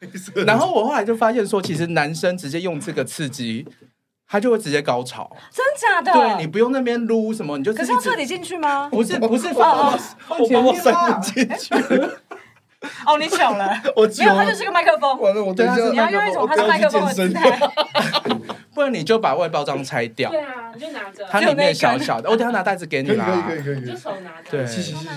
[0.46, 3.66] 然后我后来就发现说，其实男生直接用这个刺激，
[4.28, 5.30] 他就会直接高潮。
[5.50, 6.12] 真假的？
[6.12, 8.88] 对，你不用那边撸什么，你就可是要彻底进去吗？
[8.92, 9.98] 不是不是，哦
[10.28, 11.74] 哦，我把我塞不进去。
[13.06, 15.18] 哦，你小了， 我没有，它就是个麦克风。
[15.18, 17.58] 完了，我等一下你要用一种它是麦克风的姿态，
[18.76, 20.30] 不然你就把外包装拆掉。
[20.30, 21.26] 对啊，你就拿着。
[21.30, 23.42] 它里面小小的，我等下拿袋子给你啦。
[23.48, 24.50] 可以可以可以，你就手拿着。
[24.50, 25.10] 对，谢谢谢谢。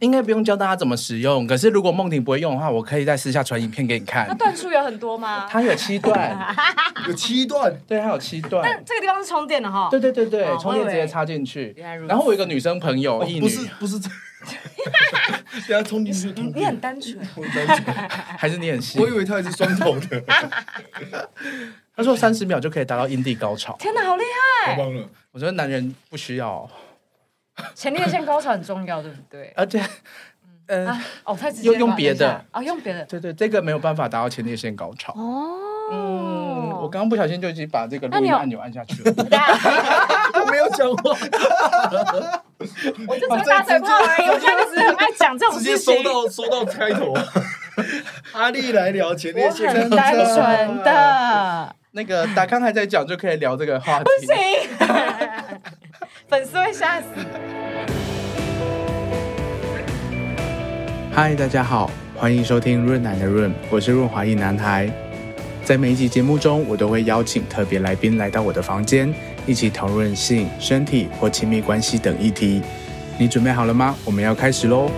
[0.00, 4.26] 应该不用教大家怎么使用，可是如果梦婷不会用的话，我可以在私下传影片给你看。
[4.26, 5.46] 那段数有很多吗？
[5.50, 6.34] 它有七段，
[7.06, 8.62] 有七段，对，它有七段。
[8.64, 9.88] 但这个地方是充电的哈。
[9.90, 11.76] 对对对对，充电直接插进去。
[12.08, 14.08] 然后我有一个女生朋友，一女，不是不是这，
[15.68, 16.32] 等下充进去。
[16.54, 17.18] 你很单纯，
[18.38, 18.98] 还是你很细？
[18.98, 20.22] 我以为它也是双头的。
[21.96, 23.74] 他说三十秒就可以达到阴蒂高潮。
[23.78, 24.22] 天哪，好厉
[24.66, 24.74] 害！
[24.74, 25.08] 太棒了！
[25.32, 26.68] 我觉得男人不需要。
[27.74, 29.50] 前列腺高潮很重要，对不对？
[29.56, 29.82] 而且，
[30.66, 30.86] 嗯，
[31.24, 33.02] 哦，太直接用用别的啊，用别的。
[33.06, 35.14] 对对，这个没有办法达到前列腺高潮。
[35.14, 35.56] 哦，
[35.90, 39.14] 嗯，我刚刚不小心就已经把这个录音按钮按下去了。
[40.38, 41.16] 我没有讲话，
[43.08, 44.28] 我就只是打嘴炮而已。
[44.28, 45.74] 我现在只是很爱讲这种事情。
[45.76, 47.14] 直接收到收到开头，
[48.32, 51.75] 阿丽来聊前列腺，很单纯的。
[51.96, 54.04] 那个达康还在讲，就可以聊这个话题。
[54.20, 54.36] 不行，
[56.28, 57.06] 粉丝会吓死。
[61.10, 64.90] 嗨，大家好，欢迎收听润男的润，我是润滑一男孩。
[65.64, 69.10] 在每一集节目中，我都会邀请特别来宾来到我的房间，
[69.46, 72.60] 一起讨论性、身体或亲密关系等议题。
[73.18, 73.96] 你准备好了吗？
[74.04, 74.90] 我们要开始喽！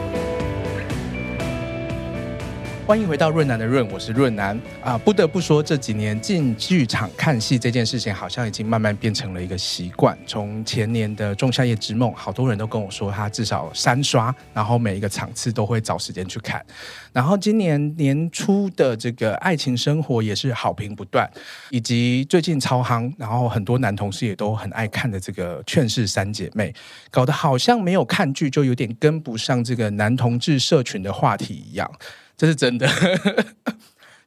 [2.88, 4.96] 欢迎回到润南的润，我是润南啊！
[4.96, 10.18] 不得不说，这几年进剧场看戏这件事情，好像已经慢慢变成了一个习惯。
[10.26, 16.64] 从前年的《仲夏夜之梦》，好多人都跟我说，他至少三刷，然后每一个场次都会找时间去看。
[17.12, 21.30] 然后今年年初的这个《爱情生活》也是好评不断，
[21.68, 26.72] 以及最近超夯，然后很多男同事也都很爱看的这个《劝世三姐妹》，
[27.10, 31.90] 搞得好像没有看剧就有点跟不上这个男同志社群的话题一样。
[32.38, 32.88] 这是真的，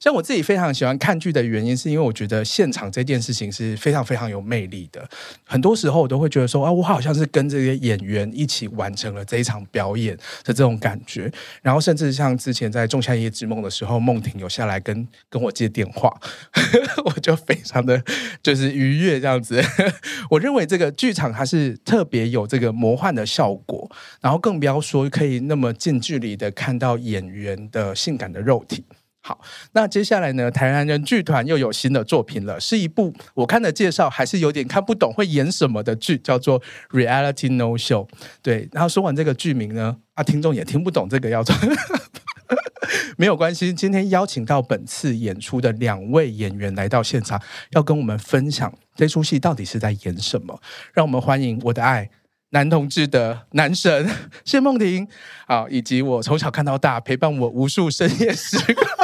[0.02, 5.08] 像我自己非常喜欢看剧的原因，是因为我觉得现场这件事情是非常非常有魅力的。
[5.46, 11.32] 很多时候我都会觉得说，啊，我好像是跟这些演员一起完成了这一场表演的这种感觉。
[11.62, 16.12] 然后甚至像之前在《仲夏夜之梦》的时候，梦婷有下来跟跟我接电话，
[17.06, 18.04] 我就非常的
[18.42, 19.62] 就是愉悦这样子。
[20.32, 23.88] 我认为这个剧场它是特别有这个魔幻的效果，
[24.20, 28.84] 然后更不要说可以那么近距离的看到演员的性感的肉体。
[29.24, 29.40] 好，
[29.74, 30.50] 那接下来呢？
[30.50, 36.60] 台南人剧团又有新的作品了，是一部我看的介绍还是有点看不懂会演什么的剧，叫做
[36.90, 38.08] 《Reality No Show》。
[38.42, 41.56] 对，然后说完这个剧名呢，啊，听众也听不懂这个要做
[43.16, 43.72] 没有关系。
[43.72, 47.40] 今天邀请到本次演出的两位演员来到现场，
[47.72, 50.60] 要跟我们分享这出戏到底是在演什么。
[50.94, 52.10] 让我们欢迎我的爱。
[52.54, 54.10] 男同志的男神
[54.44, 55.08] 谢梦婷，
[55.48, 59.01] 好，以及我从小看到大，陪伴我无数深夜时刻，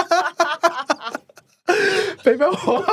[2.23, 2.85] 陪伴我。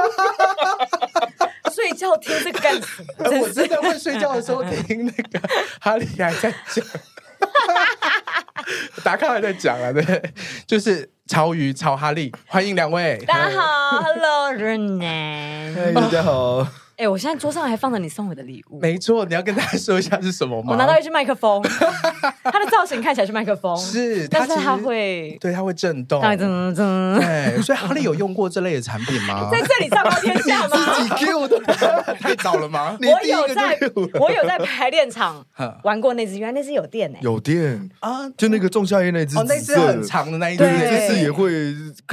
[1.72, 3.40] 睡觉听这个干什么？
[3.40, 5.48] 我真的会睡觉的时候听那个
[5.80, 6.84] 哈利还在讲，
[9.02, 10.32] 达康还在讲啊，对，
[10.66, 16.66] 就是超鱼超哈利，欢迎两位，大家好，Hello，润男，嗨，大家好。
[16.97, 18.78] 哎、欸，我现在桌上还放着你送我的礼物。
[18.81, 20.69] 没错，你要跟大家说一下是什么吗？
[20.71, 21.60] 我拿到一支麦克风，
[22.44, 27.19] 它的造型看起来是麦克风，是，但是它会，对，它会震动，它会震震。
[27.19, 29.49] 对，所以哈利有用过这类的产品吗？
[29.50, 30.77] 在这里昭告天下吗？
[30.94, 31.60] 自己 Q 的，
[32.21, 32.97] 太早了吗？
[33.00, 33.77] 我有在，
[34.21, 35.44] 我有在排练场
[35.83, 41.50] 玩过那只，原来那支有电诶，有电啊，就那个仲夏夜那只，哦，那支很长的那一支，这次也会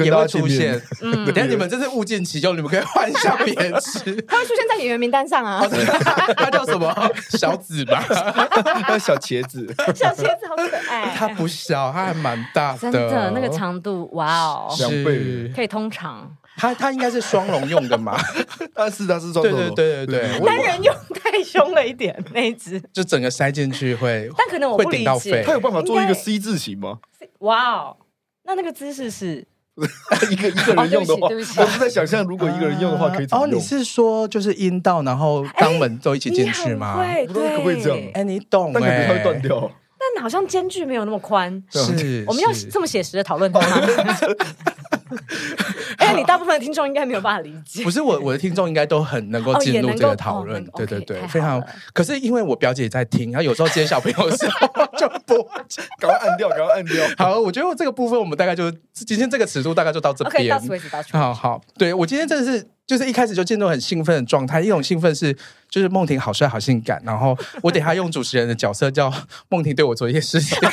[0.03, 0.81] 也会出现。
[1.01, 4.25] 嗯，等下你们这是物尽其用，你们可以换一下别支。
[4.27, 5.61] 它会出现在演员名单上啊，
[6.35, 6.93] 他叫什么？
[7.29, 8.03] 小紫吧，
[8.87, 9.73] 叫小茄子。
[9.95, 11.13] 小茄子好可爱。
[11.15, 12.79] 它不小，它还蛮大的。
[12.79, 16.29] 真的，那个长度，哇哦，两倍，可以通常。
[16.57, 18.13] 它它应该是双龙用的嘛？
[18.75, 19.43] 啊是它是双龙。
[19.43, 20.45] 对对对对对。
[20.45, 20.93] 单人用
[21.23, 26.99] 太凶了一点，那一只就整个塞进去会，但可能我不理解，它有办法做一个 C 字形吗？
[27.39, 27.97] 哇哦，
[28.43, 29.45] 那那个姿势是？
[30.31, 33.53] 一个一个人用的话，我是在想象，如果一个人用的话，可以怎么用？
[33.53, 36.95] 哦，你是说就是阴道，然后肛门都一起进去吗？
[36.97, 37.99] 对，可不可以这样？
[38.13, 38.71] 哎，你懂？
[38.73, 39.71] 但可能它会断掉。
[40.13, 41.63] 但好像间距没有那么宽。
[41.69, 43.51] 是，我们要这么写实的讨论？
[45.97, 47.83] 哎，你大部分的听众应该没有办法理解。
[47.83, 50.63] 不是我，我的听众应该都很能够进入这个讨论。
[50.75, 51.61] 对对对，非常。
[51.93, 54.67] 可是因为我表姐在听，然后有时候接小朋友的时候
[54.97, 55.43] 就不，
[55.99, 57.05] 赶快按掉，赶快按掉。
[57.17, 60.59] 好，我觉得这个部分我们大概就今天这个尺度大概就到这边。
[61.11, 65.33] 好好，对我今天真的是就是一开始就进入很兴奋的状态，一种兴奋是
[65.69, 69.09] 就是梦婷好帅好性感，然后我等下用主持人的角色叫
[69.47, 70.57] 梦婷对我做一些事情。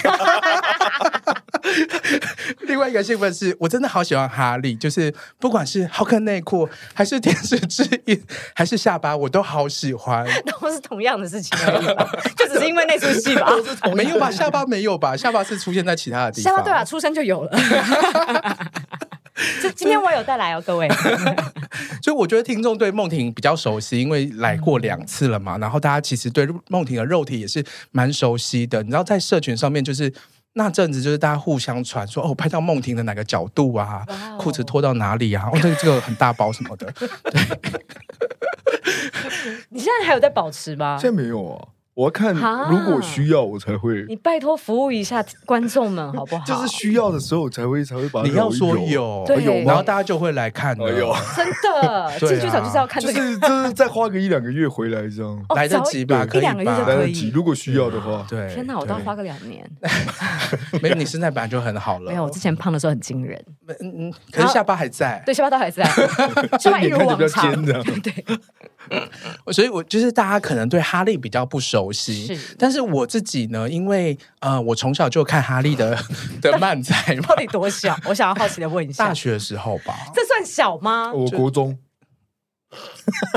[2.62, 8.20] 另外一个兴奋是我真的好喜欢哈利，就是不管是浩克内裤，还是天使之翼，
[8.52, 10.26] 还是下巴，我都好喜欢。
[10.60, 11.86] 都是同样的事情而已，
[12.34, 13.52] 就只是因为那出戏吧？
[13.94, 14.28] 没有吧？
[14.28, 15.16] 下巴没有吧？
[15.16, 16.52] 下巴是出现在其他的地方。
[16.52, 17.56] 下巴对啊，出生就有了。
[19.62, 20.88] 就 今天我有带来哦，各位。
[22.02, 25.58] 所以我觉得听众对梦婷比较熟悉，因为来过两次了嘛。
[25.58, 28.82] 然后大家其实对梦婷的肉体也是蛮熟悉的。
[28.82, 30.12] 你知道，在社群上面就是。
[30.54, 34.04] 那阵子就是大家互相传说哦，拍到梦婷的哪个角度啊，
[34.40, 35.48] 裤子脱到哪里啊？
[35.52, 36.92] 哦，这个这个很大包什么的。
[37.30, 37.80] 对，
[39.68, 40.98] 你现在还有在保持吗？
[41.00, 41.68] 现在没有啊。
[41.98, 42.32] 我要看，
[42.70, 44.04] 如果需要我才会。
[44.06, 46.44] 你拜托服务一下观众们好不好？
[46.46, 48.22] 就是需要的时候才会才会把。
[48.22, 50.78] 你要说有，有，然后大家就会来看。
[50.78, 53.14] 有，真的 进剧场就是要看这个。
[53.14, 55.36] 就是就是再花个一两个月回来这样。
[55.56, 56.24] 来得及吧？
[56.32, 57.30] 一两个月就可以。
[57.34, 58.46] 如果需要的话，对。
[58.54, 59.68] 天哪，我都要花个两年。
[60.80, 62.12] 没有，你身材本来就很好了。
[62.12, 63.44] 没有，我之前胖的时候很惊人。
[63.80, 65.20] 嗯嗯，可是下巴还在。
[65.26, 65.82] 对，下巴都还在。
[66.60, 67.60] 下巴一如往常。
[67.64, 68.24] 对。
[69.52, 72.56] 所以，我就是大家可能对哈利比较不熟悉，是。
[72.58, 75.98] 但是我自己呢，因为呃，我从小就看哈利的
[76.42, 77.96] 的漫才，到底多小？
[78.06, 81.12] 我想要好奇的问一下，大学的时候吧，这算小吗？
[81.12, 81.78] 我国中。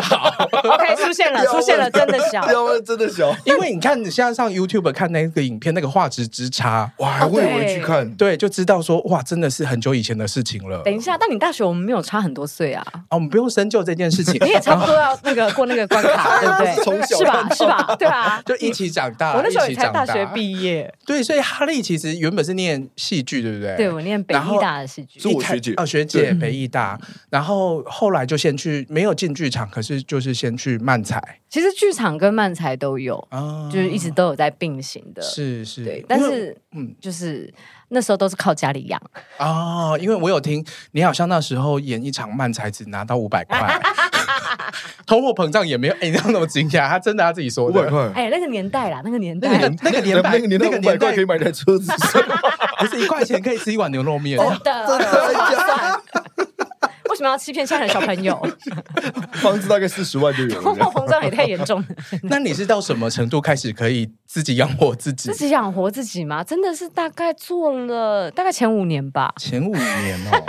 [0.02, 2.46] 好，OK，出现了，出现了，真的小，
[2.82, 3.34] 真的小。
[3.46, 10.82] 因为你看，你现在上 YouTube 看那个影片，那个画质之差，我还会回去看，对，就知道说，哇，真的是很久以前的事情了。
[10.84, 14.36] 等一下，但你大学我们没有差很多岁啊，我们不用深究这件事情。
[14.46, 16.76] 你也差不多要那个过那个关卡，对不对？
[16.84, 17.50] 从小是吧？
[17.54, 17.96] 是吧？
[17.98, 19.36] 对啊，就一起长大。
[19.36, 23.78] 我那时候也才大学毕业，对，所以哈利其实原本是念戏剧，对不对？
[23.78, 27.00] 对，我念北艺大的戏剧，是我学姐哦，学姐北艺大，
[27.30, 30.32] 然后后来就先去没有进剧场，可是就是。
[30.42, 36.04] 先去漫才，其实剧场跟漫才都有，啊、就是一直都有在并行的，是是，对。
[36.08, 37.54] 但是，嗯，就是
[37.90, 39.00] 那时候都是靠家里养
[39.38, 39.96] 啊。
[40.00, 43.80] 因为我有听你好像那时候演一场漫才只拿到五百块，
[45.06, 46.88] 通货膨胀也没有哎，你那么惊讶？
[46.90, 48.10] 他真的他自己说的五百块。
[48.16, 51.92] 哎，那个年代啦，那个年代，那个那个年代，那个年代可以买台车子，
[52.80, 54.40] 不是一块钱可以吃一碗牛肉面？
[54.40, 56.21] 真的，真的。
[57.22, 58.36] 为什么要欺骗现在的小朋友？
[59.44, 61.88] 房子大概四十万就有了，通货膨胀也太严重了。
[62.24, 65.30] 那你是到什么程度开始可以自己养活自己？
[65.32, 66.44] 自己养活自己吗？
[66.44, 69.32] 真的是大概做了大概前五年吧。
[69.38, 70.44] 前五年哦。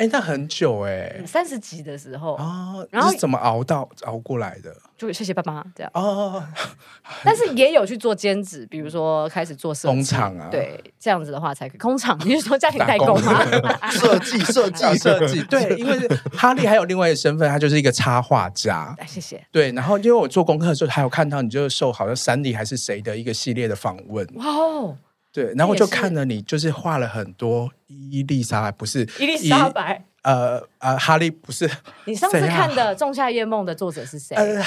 [0.00, 4.74] 哎，那很久哎，三十几的时候啊，然后怎么熬到熬过来的？
[4.96, 6.42] 就谢谢爸妈这样哦。
[7.22, 11.78] 但是也有去做兼职，比如说开始做设计工厂啊，对，这样子的话才可以。
[11.78, 13.44] 工厂，你是说家庭代工吗？
[13.92, 18.96] 设计设计设计，对，因为哈利还有另外一个身份，他就是一个插画家。
[19.06, 19.46] 谢谢。
[19.52, 24.26] 对，然后因为我做功课的时候，还有看到你就是受好像珊迪还是谁的一个系列的访问。
[24.36, 24.96] 哇哦。
[25.32, 31.70] 对，然后就看了你，就是画了很多伊丽莎白，不是伊丽莎白，呃呃，哈利不是。
[32.04, 34.34] 你上次看的《仲夏夜梦》的作者是谁？
[34.34, 34.60] 呃，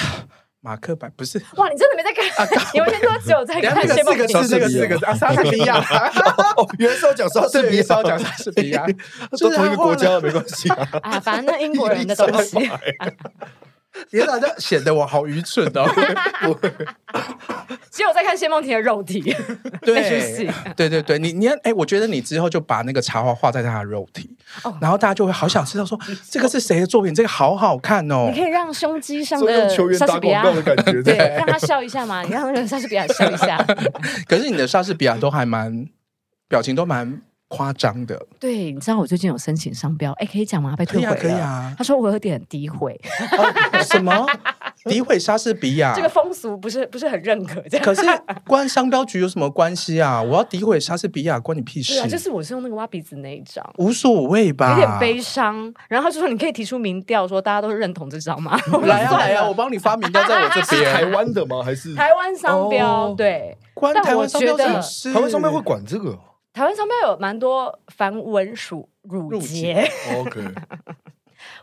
[0.60, 1.38] 马克白不是。
[1.56, 2.48] 哇，你真的没在看？
[2.72, 3.86] 你完全都只有在看。
[3.86, 5.84] 四个字，四个四个字啊，莎士比亚。
[6.78, 8.86] 原来是要讲莎士比亚，讲莎士比亚，
[9.38, 10.70] 都同一个国家，没关系
[11.02, 11.20] 啊。
[11.20, 12.56] 反正那英国人的东西。
[14.10, 15.84] 别老这显得我好愚蠢哦！
[17.90, 19.20] 只有在看谢梦婷的肉体，
[19.82, 20.42] 对，
[20.74, 24.28] 对对对，你你哎，我觉得你之后就把那个插画画在他的肉体，
[24.80, 25.98] 然后大家就会好想知道说
[26.28, 28.28] 这个是谁的作品，这个好好看哦！
[28.32, 33.56] 你可以让胸肌上的莎士比亚的感觉，对，让他笑一下嘛，你让那个莎士比亚笑一下。
[34.26, 35.86] 可是你的莎士比亚都还蛮
[36.48, 37.22] 表情都蛮。
[37.48, 40.74] 夸张的，对，你知道我最近有申请商标，哎，可以讲吗？
[40.76, 41.14] 被退回了。
[41.16, 41.72] 可以啊。
[41.78, 42.98] 他说我有点诋毁，
[43.84, 44.26] 什么
[44.86, 45.92] 诋毁莎士比亚？
[45.96, 47.62] 这个风俗不是不是很认可。
[47.82, 48.02] 可是
[48.46, 50.20] 关商标局有什么关系啊？
[50.20, 51.94] 我要诋毁莎士比亚，关你屁事？
[51.94, 54.70] 对啊，就是我是用那个挖鼻子那一张，无所谓吧？
[54.72, 55.72] 有点悲伤。
[55.88, 58.58] 然后他就说你可以提出民调，说大家都认同这张吗？
[58.84, 60.92] 来啊来啊，我帮你发民调，在我这边。
[60.92, 61.62] 台湾的吗？
[61.62, 63.14] 还是台湾商标？
[63.14, 66.18] 对，关台湾商标是台湾商标会管这个？
[66.54, 70.40] 台湾商标有蛮多繁文縟縟节， OK，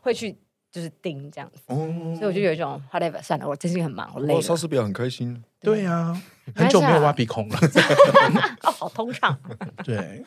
[0.01, 0.38] 会去
[0.69, 4.41] 就是盯这样子，所以我就有一种 whatever，算了，我最近很忙，我累了。
[4.41, 6.21] 莎士比亚很开心，对呀，
[6.53, 7.57] 很久没有挖鼻孔了，
[8.63, 9.39] 哦，好通畅。
[9.86, 10.25] 对，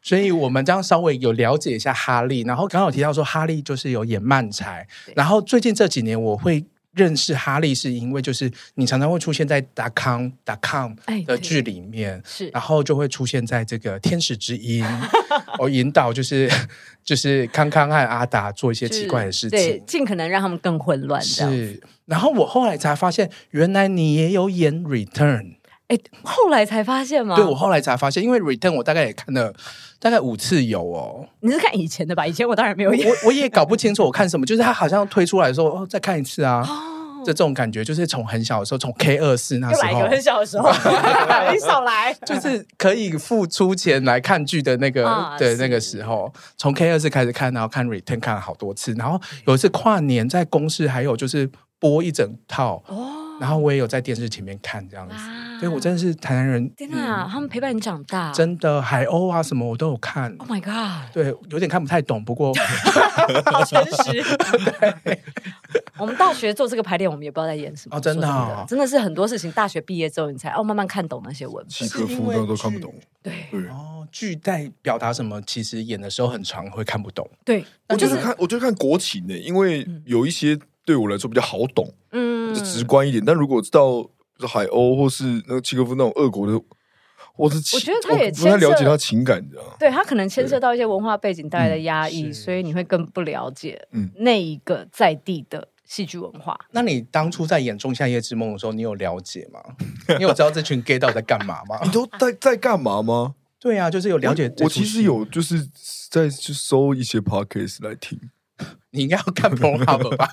[0.00, 6.64] 所以我们这样稍微有了解一下哈利，然后刚刚有提到说哈利就是有演漫才，然后最近这几年我会。
[6.92, 10.94] 认识哈利是因为就是你常常会出现在达康达康
[11.26, 14.84] 的剧里面，是，然后就会出现在这个天使之音，
[15.58, 16.50] 我引导就是
[17.04, 21.22] 就是康康和阿达做一些奇怪的事情，对，尽可能让他们更混乱。
[21.22, 25.56] 是，然后我后来才发现，原来你也有演 Return，
[25.90, 27.34] 哎，后来才发现吗？
[27.34, 29.52] 对，我后来才发现，因为 Return 我大概也看了。
[30.02, 32.26] 大概五次有哦，你是看以前的吧？
[32.26, 40.70] 以前我当然没有演，我 我也搞不清楚我看什么，就是他好像推出来的时候，哦，再看一次啊，哦、这种感觉就是从很小的时候，从 K 二四那时候，很小的时候，
[41.52, 45.02] 你少来， 就是可以付出钱来看剧的那个
[45.38, 53.19] 的、哦、那个时候，从 K 二四开始看，然后看 Return 看了好多次，然后有一次跨年在公视还有就是播一整套哦。
[53.40, 55.16] 然后我也有在电视前面看这样子，
[55.58, 56.70] 所以我真的是台南人。
[56.76, 60.30] 天哪，他们陪伴你长大，真的海鸥啊什么我都有看。
[60.38, 61.10] Oh my god！
[61.12, 62.52] 对，有点看不太懂，不过
[63.50, 64.22] 好诚实。
[65.02, 65.22] 对，
[65.98, 67.96] 我们大学做这个排练，我们也不知道在演什么。
[67.96, 71.66] 哦，真的，真的是很多事情，大学毕业之后你才哦慢慢看懂那些文。
[71.66, 72.94] 契诃夫都都看不懂。
[73.22, 75.40] 对对哦，剧在表达什么？
[75.42, 77.28] 其实演的时候很长，会看不懂。
[77.44, 80.58] 对，我就是看，我就看国情的，因为有一些。
[80.90, 83.24] 对我来说比较好懂，嗯，就直观一点。
[83.24, 84.04] 但如果知道
[84.40, 86.60] 海鸥或是那个契诃夫那种俄国的，
[87.36, 96.58] 我是我觉得他也不太了解他情感的，对他可能牵涉到一些文化背景带来的压抑，嗯、所以你会更不了解嗯那一个在地的戏剧文化。
[96.72, 99.60] 那你当初在演《仲夏夜之梦》的时候，你有了解吗？
[100.18, 101.78] 你有知道这群 gay 到底在干嘛吗？
[101.86, 103.36] 你都在在干嘛吗？
[103.60, 104.64] 对啊，就是有了解我。
[104.64, 105.68] 我其实有就是
[106.10, 108.18] 在去搜一些 podcast 来听。
[108.92, 110.28] 你应该要看 Pornhub 吧？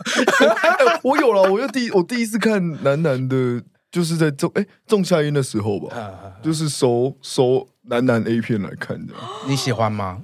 [1.03, 5.95] 我有了，我就第我第一次看男男的，就是在仲哎仲夏夜的时候吧，
[6.43, 9.13] 就是搜搜男男 A 片来看的。
[9.47, 10.23] 你喜欢吗？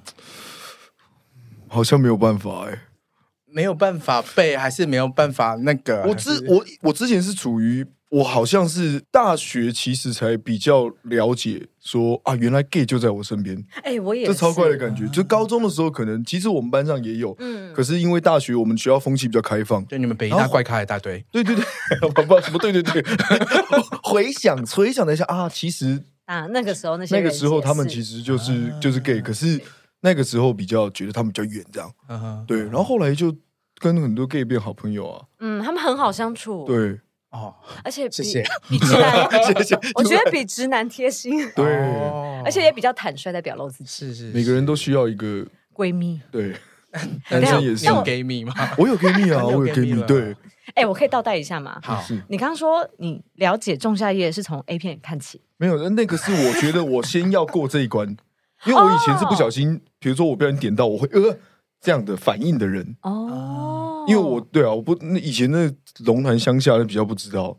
[1.67, 2.79] 好像没有办法哎、欸，
[3.45, 6.03] 没有办法背，还是没有办法那个？
[6.07, 7.85] 我之我我之前是处于。
[8.13, 13.58] 我好像是大学，其实才比较了解说啊，原来 gay 就在我身边。
[13.77, 15.08] 哎、欸，我也这超怪的感觉。
[15.08, 21.25] 就高中的时候，可能其实我们班上也有，嗯，可是因为大学我们学校风气比较开放，就你们北大怪咖一大堆。
[21.32, 21.65] 对对对，
[22.12, 23.03] 不不什么对对对。
[24.03, 29.60] 回想回想了一下啊，其实啊那个时候那些那个时候他们其实就是、啊、就是 gay，可是
[30.01, 31.91] 那个时候比较觉得他们比较远这样。
[32.05, 33.36] 啊、对，然后后来就
[33.79, 35.25] 跟很多 gay 变好朋友啊。
[35.39, 36.63] 嗯，他们很好相处。
[36.67, 37.00] 对。
[37.33, 41.49] 哦，而且比谢谢 比直男， 谢谢我觉得比直男贴心。
[41.55, 41.65] 对，
[42.45, 43.85] 而且也比较坦率，在表露自己。
[43.85, 46.21] 是是，每个人都需要一个闺蜜。
[46.31, 46.55] 对，
[47.31, 48.53] 男生也是有 gay 蜜吗？
[48.77, 49.99] 我有 gay 蜜啊，我有 gay 蜜。
[50.03, 50.35] 对，
[50.75, 51.79] 哎，我可以倒带一下吗？
[51.83, 58.07] 好，你刚刚说你了解《仲夏夜》是从 A 片看起，没有，那个是我觉得我先要过这一关，
[58.65, 61.35] 因为我以前是不小心，比如说我被人点到，我会呃
[61.83, 62.95] 这样的反应的人。
[63.01, 64.05] 哦。
[64.07, 65.71] 因为我对啊，我不那以前那
[66.05, 67.57] 龙潭乡下的比较不知道。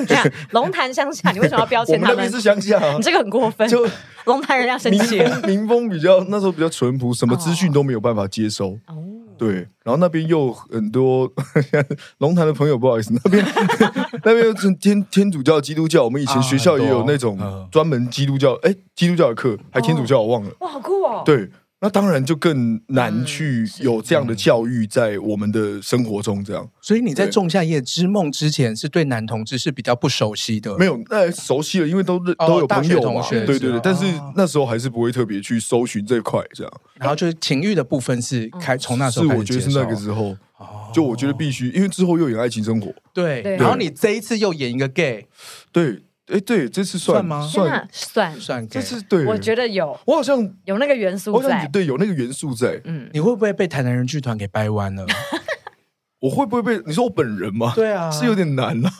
[0.52, 2.10] 龙潭乡下，你为什么要标签他们？
[2.12, 3.68] 我们那边是乡下，你这个很过分。
[3.68, 3.86] 就
[4.24, 5.22] 龙潭人家生气。
[5.46, 8.78] 民风比较那时候比较淳朴，什么资讯都没有办法接收。
[8.86, 8.96] 哦。
[9.36, 11.30] 对，然后那边又很多
[12.18, 13.44] 龙潭的朋友，不好意思，那边
[14.24, 16.04] 那边又是天天主教、基督教。
[16.04, 17.36] 我们以前学校也有那种
[17.70, 20.50] 专门基督教，哎，基督教的课，还天主教，我忘了。
[20.60, 21.22] 哇，好酷哦。
[21.24, 21.50] 对。
[21.84, 26.70] 那当然就更难去有这样的教育在我们的生活中，这样。
[26.80, 30.78] 所以你在《仲夏夜之梦》之前是对男同志是比较不熟悉的？
[30.78, 33.28] 没有，那熟悉了，因为都认都有朋友嘛。
[33.28, 34.04] 对对对，但是
[34.36, 36.72] 那时候还是不会特别去搜寻这块，这样。
[37.00, 40.36] 然后就是情欲的部分是开从那时候，是我觉得是那个时候，
[40.94, 45.26] 就我觉得必须，因为之后又演爱情生活，对，然后你这一次又演一个 gay，
[45.72, 46.04] 对。
[46.28, 47.46] 哎，对，这次算吗？
[47.46, 52.80] 算算算，这次对，我觉得有，我好像有那个元素在，对，有那个元素在。
[52.84, 55.04] 嗯，你会不会被台南人剧团给掰弯了？
[56.20, 56.80] 我会不会被？
[56.86, 57.72] 你说我本人吗？
[57.74, 58.92] 对啊， 是有点难啊。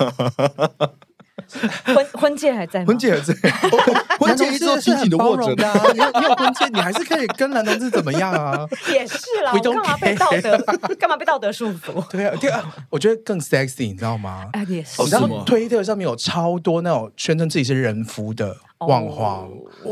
[1.94, 2.86] 婚婚戒还在吗？
[2.86, 3.34] 婚戒还在，
[4.18, 5.72] 婚戒一直紧紧的握着的。
[5.92, 8.66] 你有你有婚戒，你还是可以跟男同志怎么样啊？
[8.92, 10.58] 也是啦，我干嘛被道德？
[10.98, 12.02] 干嘛被道德束缚？
[12.10, 14.48] 对啊，第二，我觉得更 sexy，你知道吗？
[14.52, 15.02] 哎，也是。
[15.10, 19.48] 然后推特上面有超多那种宣称自己是人夫的网黄，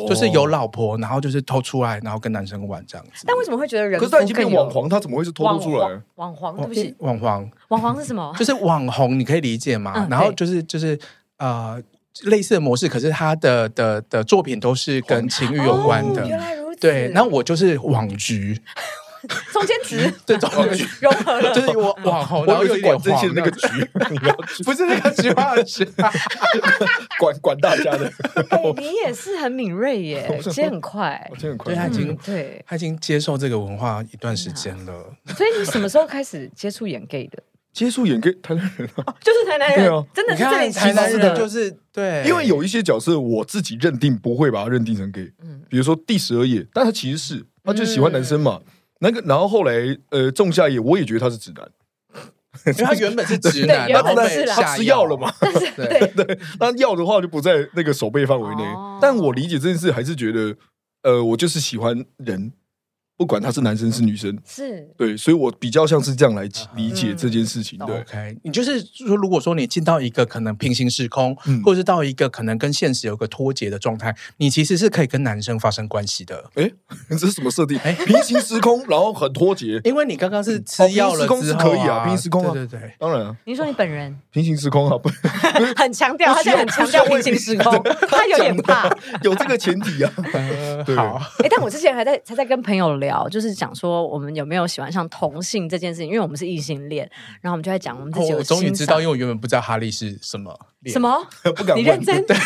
[0.08, 3.24] 就是有老婆，然后就是偷出来，然后跟男生玩这样子。
[3.26, 3.98] 但为什么会觉得人？
[4.00, 5.88] 可是他已经变网黄，他怎么会是偷偷出来？
[6.16, 8.34] 网黄，对不起，网黄，网黄是什么？
[8.38, 10.06] 就是网红，你可以理解吗？
[10.10, 10.98] 然后就是就是。
[11.40, 11.82] 呃，
[12.24, 16.22] 类似的模式，可是他的的的作品都是跟情欲有关的。
[16.22, 16.80] 哦、原来如此。
[16.80, 18.58] 对，然后我就是网局，
[19.52, 23.84] 中间值对中间值融合了，就是我网红，然后有点这些那个局，
[24.64, 25.84] 不是那个菊花的菊，
[27.20, 28.10] 管管大家的。
[28.78, 31.74] 你也是很敏锐耶，接很快，接很快。
[31.74, 35.14] 对，他已经对，他已经接受这个文化一段时间了。
[35.36, 37.42] 所以你什么时候开始接触演 gay 的？
[37.72, 40.04] 接触演 gay 台南人啊，就是台南人，啊。
[40.12, 42.24] 真的是这里台南人，就是对。
[42.26, 48.60] 因为有一些角色，我自己认定不会把它认定成 gay，嗯，比如说第十二页，但他其实是，他就喜欢男生嘛。
[49.00, 49.72] 那个，然后后来，
[50.10, 51.66] 呃，仲夏夜，我也觉得他是直男，
[52.66, 55.04] 因为他原本是直男，原本是他吃药。
[55.06, 55.32] 了嘛，
[55.76, 56.06] 对。
[56.24, 58.64] 对，那药的话就不在那个守备范围内。
[59.00, 60.54] 但我理解这件事，还是觉得，
[61.02, 62.52] 呃，我就是喜欢人。
[63.20, 67.78] 不管他是男生是女生，是对，所以我比较像是这样来理解这件事情。
[67.80, 76.50] 对，OK，你就是说，如果说你进到一个可能平行时空，或者是到一个可能跟现实有个脱节的状态，你其实是可以跟男生发生关系的。
[76.54, 76.70] 哎，
[77.10, 77.78] 这是什么设定？
[77.80, 83.36] 哎，平行时空，然后很脱节，因为你刚刚是吃药了之后，可以啊，平行时空，对对对，当然啊。
[83.44, 85.10] 你说你本人平行时空啊，不，
[85.76, 88.88] 很强调，他现在很强调平行时空，他有点怕，
[89.20, 90.10] 有这个前提啊。
[90.96, 94.00] 好，哎，但我之前还在还在跟朋友聊，就是讲说。
[94.10, 96.08] 我们有没有喜欢上同性这件事情？
[96.08, 97.08] 因为我们是异性恋，
[97.40, 98.32] 然后我们就在讲我们自己。
[98.32, 101.16] 我终于知道，因为我原本不知道哈利是什么什么，
[101.54, 101.76] 不敢。
[101.76, 102.36] 你认真对，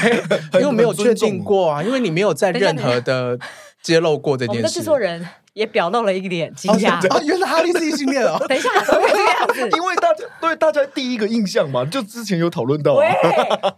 [0.61, 3.39] 因为我没有确定过啊，因为你没有在任何的
[3.83, 4.59] 揭露过这件事。
[4.59, 7.21] 我们的制作人也表露了一脸惊讶啊！
[7.25, 8.39] 原来哈利是异性恋啊。
[8.47, 9.77] 等一下，怎么会这样子？
[9.77, 12.99] 因为大家对大家第一个印象嘛，就之前有讨论到。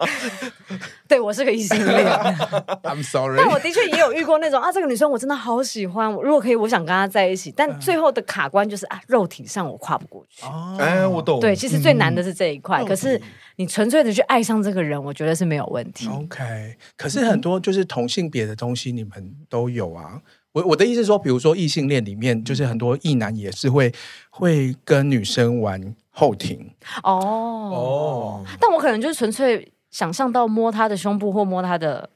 [1.07, 2.05] 对，我是个异性恋，
[2.83, 3.37] I'm sorry。
[3.37, 7.53] 但我的确也有遇过那种啊，这个女生我真的好喜欢，如果可以，我想跟她在一起。
[7.55, 10.45] 但最后的卡关就是啊，肉体上我跨不过去。
[10.79, 11.39] 哎，我懂。
[11.39, 12.83] 对，其实最难的是这一块。
[12.85, 13.21] 可是
[13.57, 16.09] 你纯粹的去爱上这个人，我觉得是没有问题。
[16.09, 20.23] OK，可是很多就是同性别的东西，你们都有啊。
[20.57, 23.93] 我我的意思是说，比如说异性恋里面，就是很多异男也是会
[24.31, 26.71] 会跟女生玩后庭。
[27.03, 29.71] 哦哦，但我可能就是纯粹。
[29.89, 32.11] 想象到摸她的胸部或摸她的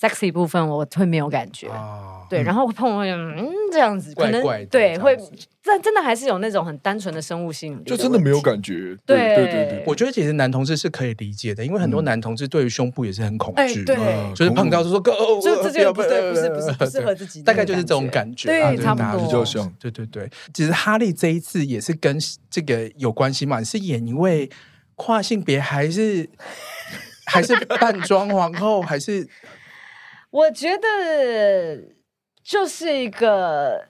[0.00, 1.70] sexy 部分，我会没有感觉。
[2.28, 5.16] 对，然后碰会嗯这样子，可能对会，
[5.62, 8.96] 但真的还是有那种很单纯的生物性，就真的没有感觉。
[9.06, 13.96] 对对对，我觉得其实男同志是可以理解的，因为很多男同志对于胸部也是很恐惧，对，
[14.34, 19.72] 就是碰到就说哦，就这就不对，不是不是不适合自己，大概就是这种感觉，对，差不多，比较像。
[19.78, 22.18] 对对对，其实哈利这一次也是跟
[22.50, 24.50] 这个有关系嘛，你是演一位
[24.96, 26.28] 跨性别还是？
[27.26, 29.26] 还是扮装皇后，还是
[30.34, 31.80] 我觉得
[32.42, 33.86] 就是一个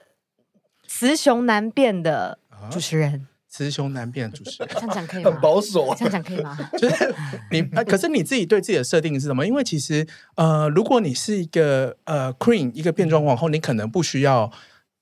[0.87, 2.39] 雌雄难辨的
[2.71, 5.31] 主持人，雌雄难辨的主持人，这样讲可以吗？
[5.31, 6.55] 很保守啊，这样讲可以吗？
[6.77, 7.15] 就是
[7.51, 9.47] 你，可是你自己对自己的设定是什么？
[9.47, 14.53] 因为其实呃，如果你是一个呃 queen，一个变装皇后，你可能不需要。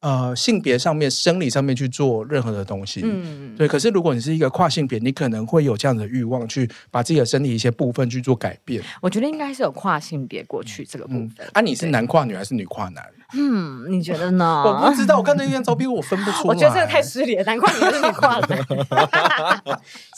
[0.03, 3.69] 呃，性别上面、生理上面去做任何的东西，嗯，对。
[3.69, 8.83] 可是如果你是一个跨性别，你可能会有这样的欲望，去把自己的身体一些部分去做改变。
[9.01, 11.31] 我觉得应该是有跨性别过去这个部分。
[11.39, 13.05] 嗯、啊，你是男跨女还是女跨男？
[13.35, 14.65] 嗯，你觉得呢？
[14.67, 16.49] 我不知道，我看那张照片，我分不出来。
[16.49, 18.59] 我觉得这个太失礼了，男跨女还是女跨男？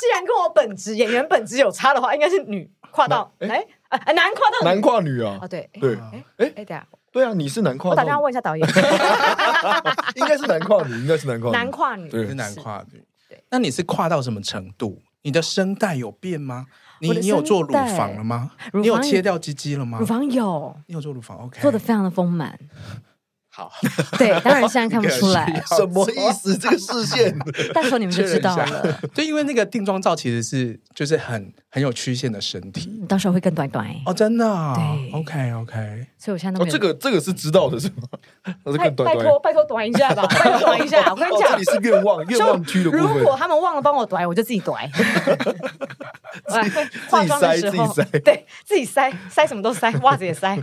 [0.01, 5.39] 既然跟我本职演员本职有差的话，应该是女跨到哎哎男跨到男跨女啊？
[5.43, 6.87] 哦，对对，哎哎哎，等下。
[7.15, 7.93] 对啊，你是男跨女。
[7.93, 8.69] 我打电话问一下导演，
[10.17, 11.57] 应该是男跨女，应该是男跨女。
[11.57, 13.01] 男跨女，对，是男跨女。
[13.29, 15.01] 对，那你是跨到什么程度？
[15.23, 16.67] 你的声带有变吗？
[17.01, 18.51] 你你有做乳房了吗？
[18.73, 19.99] 你有切掉鸡鸡了吗？
[20.01, 22.59] 乳房有，你有做乳房？OK，做的非常的丰满。
[23.49, 23.71] 好，
[24.19, 25.47] 对，当然现在看不出来，
[25.77, 26.59] 什么意思？
[26.59, 27.39] 这个视线，
[27.73, 29.01] 到时候你们就知道了。
[29.15, 34.45] 对，因为那个定妆照其实是就是很很有曲线的身体，你到时候会更短短哦，真的。
[34.75, 36.07] 对，OK OK。
[36.19, 38.09] 所以我现在哦，这个这个是知道的是吗？
[38.77, 41.11] 拜拜托拜托短一下吧， 拜托短一下。
[41.11, 43.19] 我跟你讲，这里是愿望愿望区的部分。
[43.19, 44.91] 如果他们忘了帮我短，我就自己短。
[47.09, 50.59] 化妆的时候，对，自己塞塞什么都塞，袜子也塞。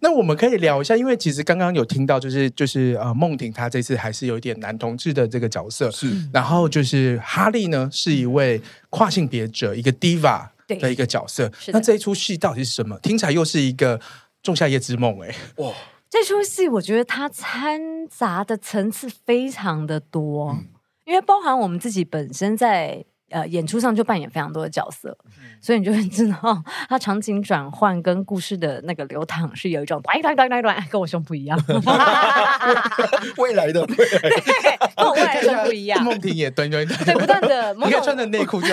[0.00, 1.82] 那我们可以聊一下，因为其实刚刚有。
[1.82, 6.06] 有听到就是就是呃，梦婷她这次还是有一点男同志的这个角色，是。
[6.32, 11.50] 然后就是哈利呢，是一位跨性别者，一个 diva 的一个角色。
[11.68, 12.98] 那这一出戏到底是什么？
[12.98, 14.00] 听起来又是一个
[14.42, 15.72] 仲夏夜之梦哎，哇！
[16.10, 20.66] 这出戏我觉得它掺杂的层次非常的多，嗯、
[21.06, 25.16] 因为包含我们自己本身在呃演出上就扮演非常多的角色，
[25.60, 31.58] 所以你就会知道他场景转换跟故事的那个流淌是有一种短短短短短，跟我胸不一样。
[33.38, 36.02] 未来的 未来的对，跟我未来的胸不一样。
[36.04, 38.68] 梦婷也短短短，对，不断的，你可以穿着内裤就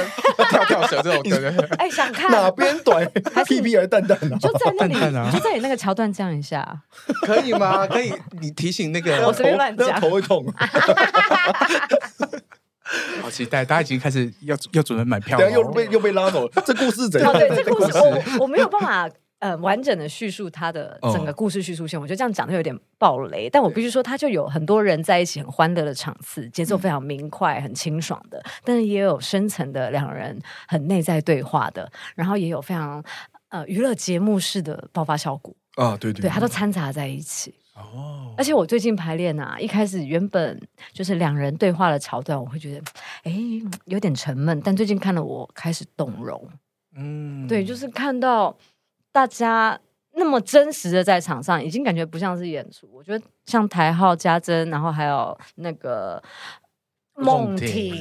[0.49, 1.65] 跳跳蛇这种，对对对。
[1.77, 3.09] 哎，想看哪边短？
[3.45, 4.37] 屁屁还是蛋蛋啊？
[4.39, 4.93] 就在那里，
[5.31, 6.81] 就在你那个桥段这样一下，
[7.25, 7.87] 可以吗？
[7.87, 10.45] 可以，你提醒那个我随便乱讲，头会痛。
[13.21, 16.51] 好期待，大家已经开始要要准备买票，等下又被又被拉走了。
[16.65, 17.31] 这故事怎样？
[17.33, 23.49] 对，这故事我我没有办法呃完整的叙述它的整个故事叙述线，我觉得这样讲的有点暴雷。
[23.49, 33.03] 但我必须说，它就有很多人在一起很欢乐的场次，节奏非常明快、很清爽的，但是也有深层的两人很内在对话的，然后也有非常
[33.49, 37.53] 呃娱乐节目式的爆发效果啊，对对，对，它都掺杂在一起。
[37.79, 40.59] 哦，而且我最近排练啊，一开始原本
[40.93, 42.83] 就是两人对话的桥段，我会觉得
[43.23, 43.33] 哎
[43.85, 46.47] 有点沉闷，但最近看了我开始动容，
[46.95, 48.55] 嗯，对，就是看到
[49.11, 49.79] 大家
[50.13, 52.87] 那么真实的在场上，已经感觉不像是演出。
[52.91, 56.21] 我觉得像台浩、家珍，然后还有那个
[57.15, 57.93] 梦婷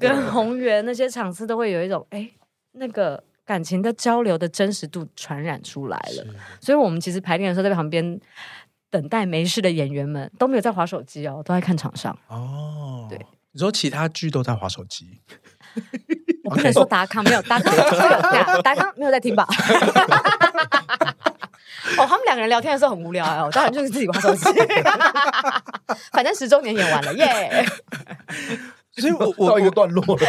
[0.00, 2.30] 跟宏源那些场次，都会有一种哎
[2.72, 6.26] 那个感情的交流的真实度传染出来了。
[6.60, 8.20] 所以我们其实排练的时候在旁边。
[8.94, 12.16] 等待没事的演员们都没有在划手机哦，都在看场上。
[12.28, 13.18] 哦，对，
[13.50, 15.20] 你说其他剧都在划手机，
[16.48, 19.44] 我不能说达康没有，达康有，达康没有在听吧？
[21.98, 24.44] 哦，他们两个人聊天的时候很无聊哦，当然就是自己滑手机。
[26.12, 27.66] 反正十周年演完了耶，
[28.92, 30.22] 所以我我到一个段落了。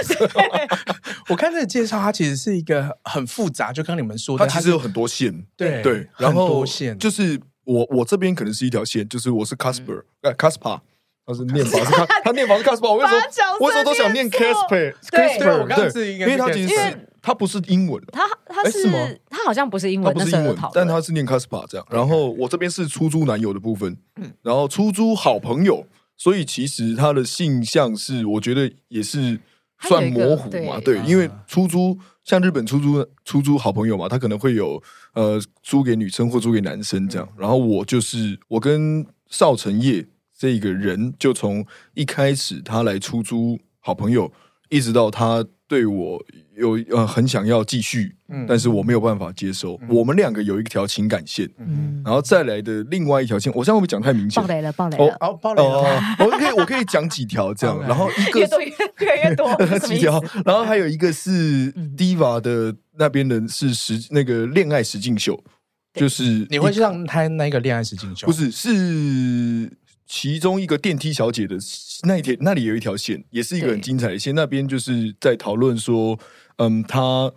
[1.30, 7.40] 我看这个介绍，它其实是一个很复杂，就刚你们说的，它其实有很多线，对对，然后多线就是。
[7.66, 10.80] 我我这边可能是一条线，就是我是 Casper，哎 Casper，
[11.26, 13.22] 他是念法是他， 他念法是 Casper，我为什么
[13.60, 18.88] 我为什么都想念 Casper，Casper，对，因为他其实是他不是英文，他他是
[19.30, 21.86] 他好像不是英文，不是英文，但他是念 Casper 这样。
[21.90, 23.98] 然后我这边是出租男友的部分，
[24.44, 29.40] 然后出租好朋友，所以其实他的性向是我觉得也是
[29.82, 31.98] 算模糊嘛，对，因为出租。
[32.24, 34.82] 像日本出租出租好朋友嘛，他可能会有
[35.14, 37.30] 呃租给女生或租给男生这样。
[37.38, 40.04] 然后我就是我跟邵成业
[40.36, 44.32] 这个人，就从一开始他来出租好朋友，
[44.70, 46.24] 一直到他对我
[46.56, 48.16] 有呃很想要继续，
[48.48, 49.80] 但是我没有办法接受。
[49.90, 54.42] 我们两个有一条情感线，嗯然后再来的另外一条线，我这样会不会讲太明显？
[54.42, 56.00] 爆雷了，爆雷了，哦，爆雷了。
[56.20, 58.68] 我可以我可以讲几条这样，然后一个越多越
[59.00, 59.50] 越越多
[59.80, 65.44] 几条，然后还有一个是 Diva 的那边的是实那个恋爱实境秀，
[65.96, 68.28] 就是你会去让他那个恋爱实境秀？
[68.28, 69.72] 不是，是
[70.06, 71.58] 其中一个电梯小姐的
[72.04, 74.34] 那一天，那里有一条线，也是一个很精彩的线。
[74.36, 76.20] 那边就是在讨论说。
[76.58, 77.30] 嗯，他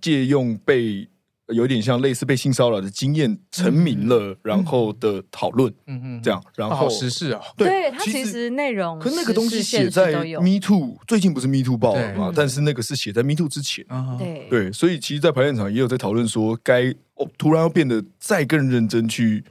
[0.00, 1.08] 借用被
[1.54, 12.32] 有点像类似被性骚扰的经验成名了，然后的讨论，嗯嗯，这样，然后时事啊，对，他其实内容，可那个东西写在 Me Too，最近不是 Me Too 爆了嘛？
[12.34, 13.86] 但是那个是写在 Me Too 之前，
[14.18, 19.44] 对对，所以其实，在排练场也有在讨论说，该哦，突然要变得再更认真去。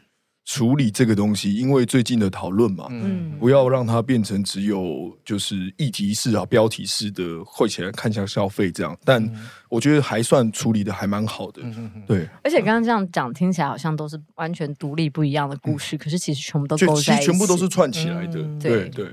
[0.49, 8.97] 处理这个东西，因为最近的讨论嘛，嗯，不要让它变成只有就是议题式啊、标题式的，会起来看向消费这样。
[9.05, 9.23] 但
[9.69, 12.27] 我觉得还算处理的还蛮好的，嗯、对。
[12.43, 18.89] 而且刚刚这样讲，听起来好像都是完全独立不一样的故事，嗯、可是其实全部都在一起，其实全部都是串起来的，嗯、对。
[18.89, 19.05] 对。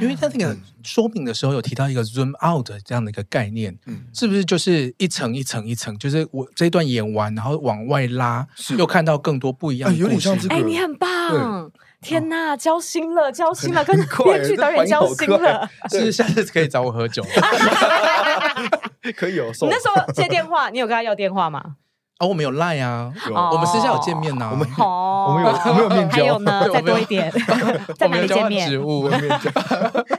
[0.00, 10.54] 因为在那个说明的时候有提到一个 zoom out 这样的一个概念，嗯，是不是就是一层一层一层，就是我这一段演完，然后往外拉，又看到更多不一样的，有点像这个。
[10.54, 11.70] 哎，你很棒！
[12.00, 17.24] 天哪，交心了，交心了，跟编剧导演交心了， 是下次可以找我喝酒，
[19.16, 19.50] 可以哦。
[19.62, 21.76] 你那时候接电话，你有跟他要电话吗？
[22.18, 23.12] 哦，我们有赖啊，
[23.52, 27.30] 我们私下有见面呐， 我们我们有我们有面交，还有呢，再多一点，
[27.96, 28.68] 在哪里见面？
[28.68, 29.08] 植物，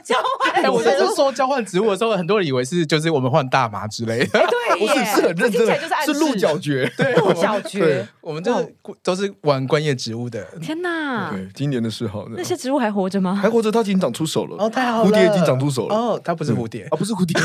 [0.02, 0.72] 交换。
[0.72, 10.42] 我就 是说交换植物的时候，很多人以为是就是我们换大麻之类的，对，不是是很认真的，是鹿角蕨，对，鹿角蕨，我们就是都是玩观叶植物的。
[10.62, 13.34] 天哪，对，今年的嗜好，那些植物还活着吗？
[13.34, 14.56] 还活着，它已经长出手了。
[14.58, 15.94] 哦，太好了，蝴蝶已经长出手了。
[15.94, 17.38] 哦，它不是蝴蝶，啊，不是蝴蝶，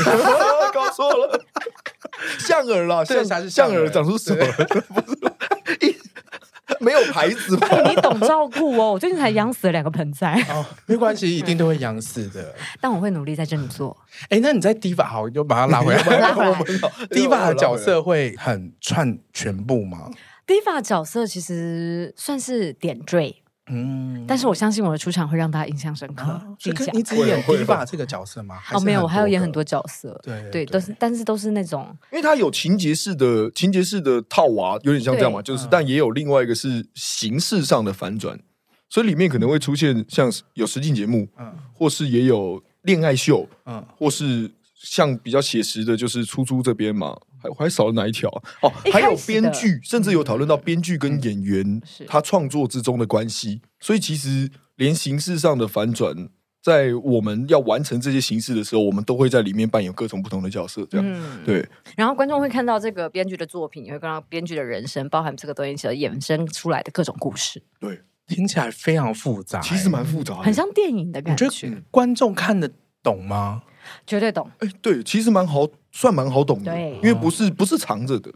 [0.72, 1.38] 搞错了。
[2.38, 5.96] 象耳啦，象象耳长出手了，不是一
[6.80, 7.68] 没有牌子吗？
[7.88, 10.34] 你懂照顾哦，我最近才养死了两个盆栽。
[10.50, 12.54] 哦，没关系，一定都会养死的。
[12.80, 13.96] 但我会努力在这里做。
[14.28, 16.02] 哎，那你在 Diva 好，就把它拉回来。
[16.18, 16.54] 拉回来。
[17.10, 20.10] Diva 的角色会很串全部吗
[20.46, 23.42] ？Diva 角色其实算是点缀。
[23.68, 26.40] 嗯，但是我相信我的出场会让大家印象深刻。
[26.92, 28.60] 你只演 Diva 这个角色吗？
[28.72, 30.18] 哦，没有，我还要演很多角色。
[30.22, 38.38] 对对，都是，但是都是那种，因为他有情节式的情节式的套娃，有点像这样嘛，就是，但也有另外一个是形式上的反转，
[38.88, 47.16] 所以里面可能会出现像有实境节目，嗯，或是也有恋爱秀，嗯，或是像比较写实的，就是出租这边嘛。
[47.54, 48.42] 还还少了哪一条啊？
[48.62, 53.60] 哦，还有编剧，甚至有讨论到编剧跟演员他创作之中的关系。
[53.80, 56.28] 所以其实连形式上的反转，
[56.62, 60.86] 在我们要完成这些形式的时候，我们都会在里面扮演各种不同的角色。
[60.90, 61.66] 这样对。
[61.96, 67.62] 然后观众会看到这个编剧的作品，也会看到编剧的人生，包含这个东西所衍生出来的各种故事。
[67.78, 71.48] 对，听起来非常复杂，其实蛮复杂，很像电影的感觉。
[71.90, 72.70] 观众看得
[73.02, 73.62] 懂吗？
[74.06, 74.48] 绝对懂。
[74.58, 75.66] 哎，对，其实蛮好。
[75.92, 78.30] 算蛮好懂的，因为不是不是藏着的，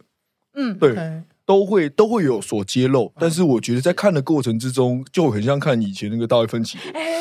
[0.54, 0.96] 嗯，对，
[1.44, 3.12] 都会都会有所揭露。
[3.18, 6.78] 但是我觉得在看的过程之中，就很像看以前那个大卫芬奇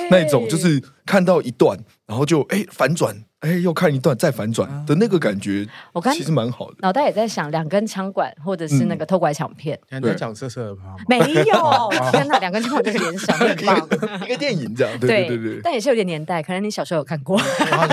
[0.10, 3.22] 那种，就是看到一段，然后就哎反转。
[3.42, 6.76] 哎，又看一段再反转的那个感觉，我看其实蛮好的。
[6.80, 9.80] 脑袋也在想两根枪管，或者是那个偷拐抢骗。
[9.90, 10.96] 你在讲色色的吗？
[11.08, 13.88] 没有， 天哪，两根枪管这个联想很棒。
[14.28, 15.62] 一个电影这样，对对对。
[15.64, 17.40] 但也是有点年代，可能你小时候有看过。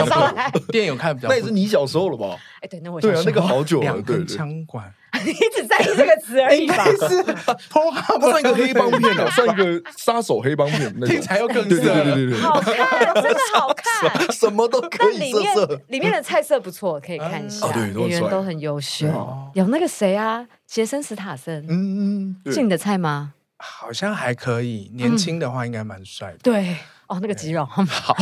[0.72, 2.36] 电影有看比较，那也是你小时候了吧？
[2.60, 3.84] 哎，对，那我对啊，那个好久了。
[3.84, 4.92] 两根枪管。
[5.24, 6.84] 你只在意这个词而已吧？
[7.08, 11.68] 是，它算一个黑帮片啊，算一个杀手黑帮片，那听起来又更色。
[11.68, 12.74] 对对对对对，好看，
[13.14, 15.18] 真的好看， 什么都可以。
[15.18, 15.54] 里面
[15.88, 19.06] 里面的菜色不错，可以看一下，演员都很优秀。
[19.54, 23.32] 有那个谁啊，杰森斯塔森，嗯嗯，是你的菜吗？
[23.58, 26.38] 好像还可以，年轻的话应该蛮帅的。
[26.42, 26.76] 对。
[27.08, 28.16] 哦，那个肌肉很 好。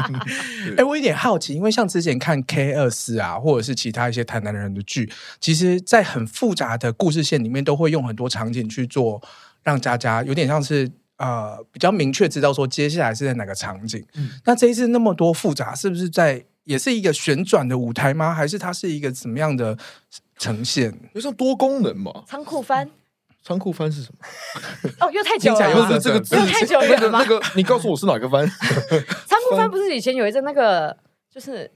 [0.76, 5.10] 哎，我有点好奇，因为像之前看 K 二四啊，或者是其他一些台南人的剧，
[5.40, 9.22] 其实，在很复杂的故事线里面，都会用很多场景去做，
[9.62, 14.04] 让大家有点像是呃比较明确知道说接下来是在哪个场景。
[14.14, 18.32] 嗯，那这一次那么多复杂，是不是在也是一个旋转的舞台吗？
[18.32, 19.76] 还是它是一个怎么样的
[20.38, 20.92] 呈现？
[21.14, 22.88] 就像多功能嘛，仓库翻。
[23.44, 24.90] 仓库翻是什么？
[25.00, 27.18] 哦，又太久了，又这个字太久了吗？
[27.20, 28.48] 那个，你告诉我是哪个翻？
[29.28, 30.96] 仓库翻不是以前有一阵那个，
[31.30, 31.70] 就是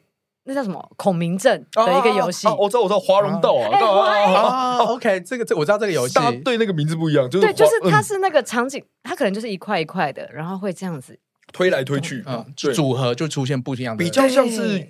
[0.44, 2.48] 那叫什么孔明镇的一个游戏？
[2.48, 4.78] 我知道，我知道，华容道啊。
[4.78, 11.18] OK，这个这我知道这个游戏，对那个名字不一样，就是对，就是它是那个场景，它可能就是一块一块的，然后会这样子
[11.52, 14.88] 推来推去，嗯，组合就出现不一样的，比较像是。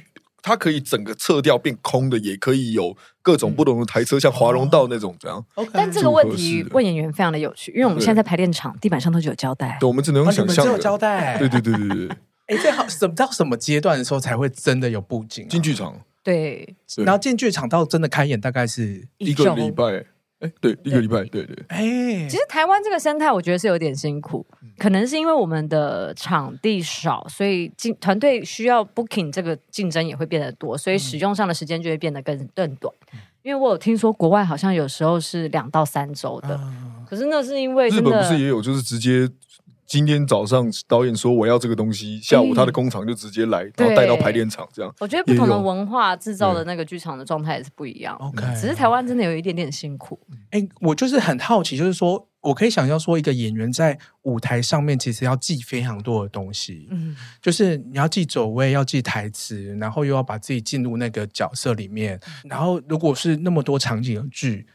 [0.49, 5.45] 它可以整个撤掉变空的，也可以有各种不同的台车，像华容道那种这样。
[5.75, 10.65] 但这个问题问演员非常的有趣，因为我们现在在排练场地板上都是有胶带，对，我们只能用想象。
[10.65, 12.17] 只有胶带，对对对对对。
[12.47, 15.47] 哎，最好，什么到什么阶段的时候才会真的有布景？
[15.49, 15.95] 进剧场。
[16.25, 20.07] 对，然后进剧场到真的开演大概是一个礼拜。
[20.40, 21.57] 哎，对，一个礼拜，对对。
[21.68, 21.83] 哎，
[22.29, 24.46] 其实台湾这个生态，我觉得是有点辛苦，
[24.79, 32.94] 可能是因为我们的场地少，所以竞团队需要 booking 这个竞争也会变得多，所以使用上的时间就会变得更更短。
[33.42, 36.61] 因为我有听说国外好像有时候是两到三周的，
[37.09, 39.29] 可是那是因为日本不是也有，就是直接。
[39.88, 44.94] 今天早上导演说我要这个东西，下午他的工厂就直接来，然后带到排练场这样。
[45.01, 48.14] 我觉得不同的文化制造的那个剧场的状态也是不一样。
[48.16, 50.20] OK，只是台湾真的有一点点辛苦。
[50.51, 64.66] 哎，我就是很好奇，就是说我可以想象说，一个演员在舞台上面其实要记非常多的东西，嗯，就是你要记走位，要记台词，然后又要把自己进入那个角色里面，然后如果是那么多场景的剧，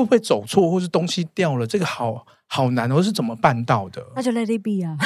[0.00, 1.66] 会不会走错，或是东西掉了？
[1.66, 2.26] 这个好。
[2.52, 4.04] 好难哦，是怎么办到的？
[4.12, 4.98] 那就 Let it be 啊！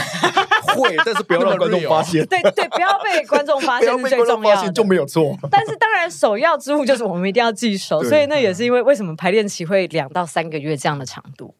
[0.74, 2.26] 会，但是不要让观众发现。
[2.26, 5.36] 对对，不要被观众发现是最重要的，就没有错。
[5.50, 11.54] 但是当然，首要之务就是我们一定要记熟，所以那也是因为为什么排练期会两到三个月这样的长度。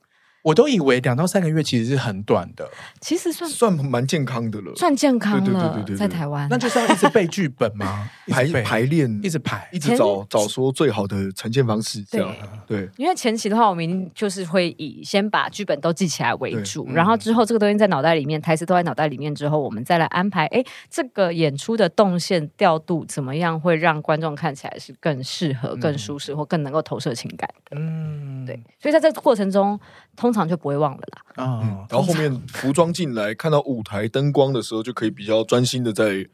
[0.45, 2.69] 我都以为两到三个月其实是很短的，
[3.01, 5.83] 其实算算蛮健康的了，算健康了。
[5.97, 8.11] 在台湾，那就是要一直背剧本吗？
[8.29, 12.03] 排排练，一直排，一直找找说最好的呈现方式。
[12.05, 12.31] 这样
[12.67, 20.45] 对，因为前期的话，我们就是会以先把剧本都记起来为主，然后之后这个东西在脑袋里面，台词都在脑袋里面之后，我们再来安排。
[20.49, 27.79] 哎，这个演出的动线调度怎么样，会让观众看起来是更适合、更舒适或更能够投射情感的？
[27.79, 28.63] 嗯，对。
[28.79, 29.81] 所以在这个过程中。
[30.17, 31.23] 通常就不会忘了啦。
[31.37, 36.27] 嗯，然后后面服装进来，看到舞台灯光的时候，就可以比较专心的在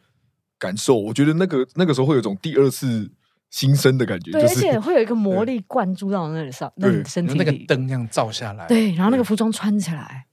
[0.58, 0.96] 感受。
[0.98, 3.10] 我觉得那个那个时候会有一种第二次
[3.50, 10.26] 新生的感觉，对，而且会有一个魔力灌注到那里上，那身体，那个灯那样照下来，对，然后那个服装穿起来，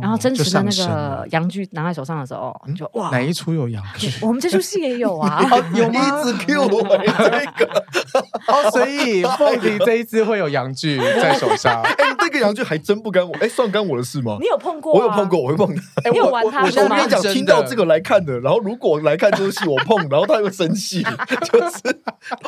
[0.00, 4.10] 然后真实的那个阳具拿在手上的时候，你就哇，哪一出有阳具？
[4.22, 5.40] 我们这出戏也有啊，
[5.74, 6.00] 有吗？
[6.00, 7.84] 一直 Q 我 这个
[8.48, 11.82] 哦，所以凤梨这一次会有阳具在手上。
[11.82, 14.36] 哎，这个阳具还真不干我，哎，算干我的事吗？
[14.40, 14.94] 你有碰过？
[14.94, 15.74] 我有碰过，我会碰。
[16.04, 16.64] 哎，你有玩它？
[16.64, 21.02] 我跟你讲，听到这个来看的，然后如果来看这出戏我碰，然后他又生气，
[21.52, 22.00] 就是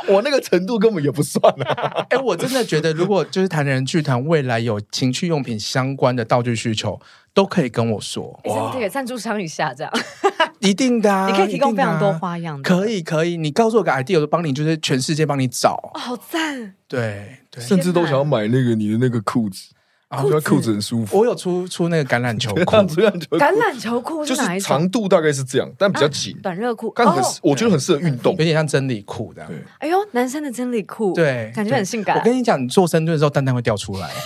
[0.08, 2.06] 我那个程度根本也不算啊。
[2.10, 7.00] 哎，我真的觉得，如果就是谈人剧团未来有情趣用品相关的道具需求。
[7.34, 9.92] 都可以跟我说，哇，这个赞助商一下这样，
[10.60, 19.68] 一定的啊，你可以提供非常多花样的，可以可以，你告诉我个 idea，我就帮你，就是全世界帮你找，好赞，对对，甚至都想要买那个你的那个裤子，
[20.08, 21.18] 啊，觉得裤子很舒服。
[21.18, 24.24] 我有出出那个 橄榄球裤，橄榄球裤。
[24.24, 32.16] 就是长度大概是这样，但比较紧，短热裤，但很我觉得很适合运动，有点像真理裤的，对，哎呦，男生的真理裤，对，感觉很性感。
[32.16, 34.08] 我跟你讲，你做深蹲的时候，蛋蛋会掉出来。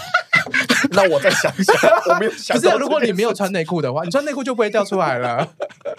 [0.93, 1.73] 那我再想一下，
[2.09, 2.57] 我没有想。
[2.59, 5.47] 不是，如果你没有穿内裤的话，你穿内裤就不会掉出来了。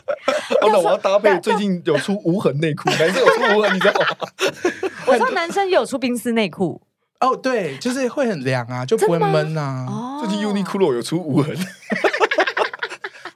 [0.61, 4.07] 那我要搭配最近有出无痕内裤，男生有出无痕，你知道吗？
[5.07, 6.81] 我知道男生也有出冰丝内裤。
[7.19, 9.85] 哦，对，就是会很凉啊，就不会闷啊。
[9.87, 11.55] 哦，最近 Uniqlo 有出无痕。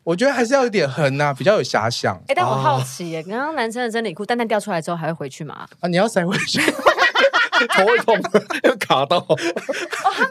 [0.04, 2.16] 我觉得还是要有点痕啊，比较有遐想。
[2.28, 5.66] 哎，但我好奇耶，刚刚男生的真理裤，蛋蛋掉出来之后还会回去吗？
[5.82, 6.62] 啊，你要塞回去。
[7.76, 8.18] 头会痛，
[8.64, 9.26] 要卡到，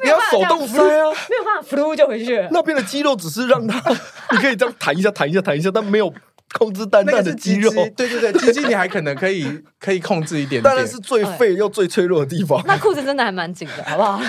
[0.02, 2.48] 你要手动塞啊，没有办法，flu 就回去了。
[2.50, 3.78] 那边的肌肉只是让它，
[4.32, 6.12] 你可以这样弹一下，弹一下，弹一下，但没有
[6.52, 7.70] 控制蛋蛋的肌肉。
[7.96, 10.62] 对对对，鸡鸡你还可能可以可以控制一点点。
[10.62, 12.62] 当然是最废又最脆弱的地方。
[12.66, 14.20] 那裤子真的还蛮紧的，好不好？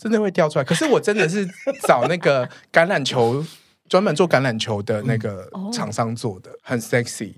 [0.00, 0.64] 真的会掉出来。
[0.64, 1.48] 可是我真的是
[1.86, 3.44] 找那个橄榄球。
[3.88, 7.34] 专门做橄榄球的那个厂商做的，很 sexy，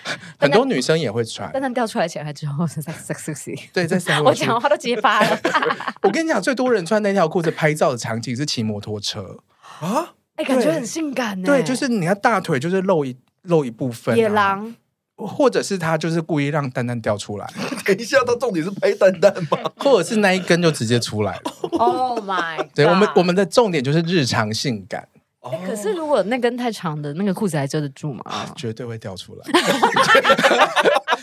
[0.38, 1.50] 很多女生也会穿。
[1.52, 4.22] 但它掉出来前还之后是 sexy，对，在三。
[4.22, 5.38] 我讲话都结巴了。
[6.02, 9.38] 我跟你讲，最多人穿那条裤子拍照的场景是骑摩托车
[9.80, 11.46] 啊，哎，感觉很性感呢。
[11.46, 14.74] 对，就是你要大腿就是露一露一部分，野狼。
[15.14, 17.46] 或者是他就是故意让蛋蛋掉出来。
[17.86, 19.58] 等一下，他重点是拍蛋蛋吗？
[19.76, 21.42] 或者是那一根就直接出来了
[21.78, 22.66] ？Oh my！
[22.74, 25.06] 对，我们我们的重点就是日常性感。
[25.50, 28.22] 欸、可是如果那根太长的那个裤子还遮得住吗？
[28.56, 29.44] 绝对会掉出来。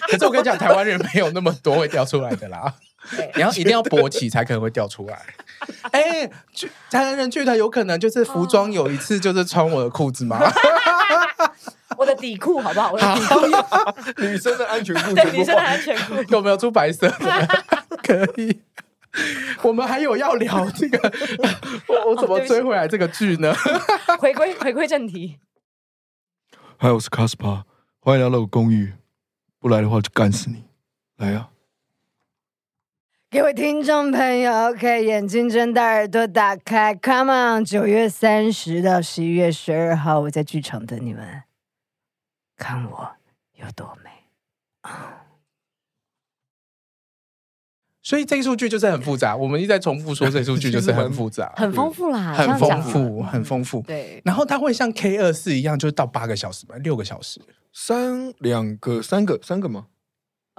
[0.09, 2.73] 可是我跟你讲，台湾人没有那么多会掉出来的啦。
[3.35, 5.17] 你要一定要勃起才可能会掉出来。
[5.91, 6.31] 哎、欸，
[6.91, 10.39] 台湾人剧团有可能就是服装有一次就是穿我的裤子吗？
[11.97, 12.91] 我的底裤好不好？
[12.91, 17.63] 我的底裤，女生的安全裤，对，女生的安全裤有没有出白色的？
[18.03, 18.59] 可以。
[19.63, 20.97] 我们还有要聊这个，
[21.87, 23.53] 我我怎么追回来这个剧呢？
[24.19, 25.39] 回归回归正题。
[26.77, 27.65] 嗨，我是卡斯帕，
[27.99, 28.93] 欢迎来到我公寓。
[29.59, 30.63] 不来的话就干死你！
[31.17, 31.51] 来呀、啊！
[33.29, 37.65] 各位听众朋友，OK，眼睛睁大，耳朵打开，Come on！
[37.65, 41.43] 九月三十到十一月十二号，我在剧场等你们，
[42.55, 43.11] 看我
[43.55, 44.09] 有多美。
[48.09, 53.83] 所以这一数据就是很复杂，我们一直在重复说这一出剧就是很复杂， 很丰富啦，很丰富，很丰富。
[53.85, 57.39] 对，然后它会像 K 二四一样，就是到八个小时吧，六个小时，
[57.71, 59.85] 三两个三个三个吗？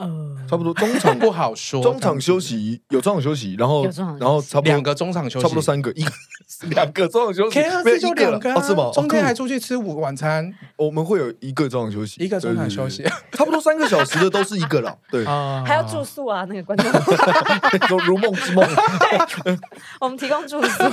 [0.01, 3.85] 呃，差不多中场不好说， 中场休息有中场休息，然后
[4.19, 6.11] 然后差不多两个中场休息，差不多三个，一个
[6.71, 8.91] 两个中场休息，没有一个了，是吗？
[8.95, 18.67] 中间还出去吃午晚餐，我们会有一个中场休息，一个中场休息，差不多三个小时的都是一个了， 对，还要住宿啊，那个观众，如梦之梦，
[20.01, 20.85] 我们提供住宿，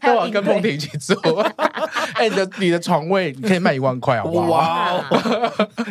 [0.00, 1.14] 还要跟梦婷一起住，
[2.14, 4.50] 哎，你的你的床位你可以卖一万块好不好？
[4.50, 5.04] 哇，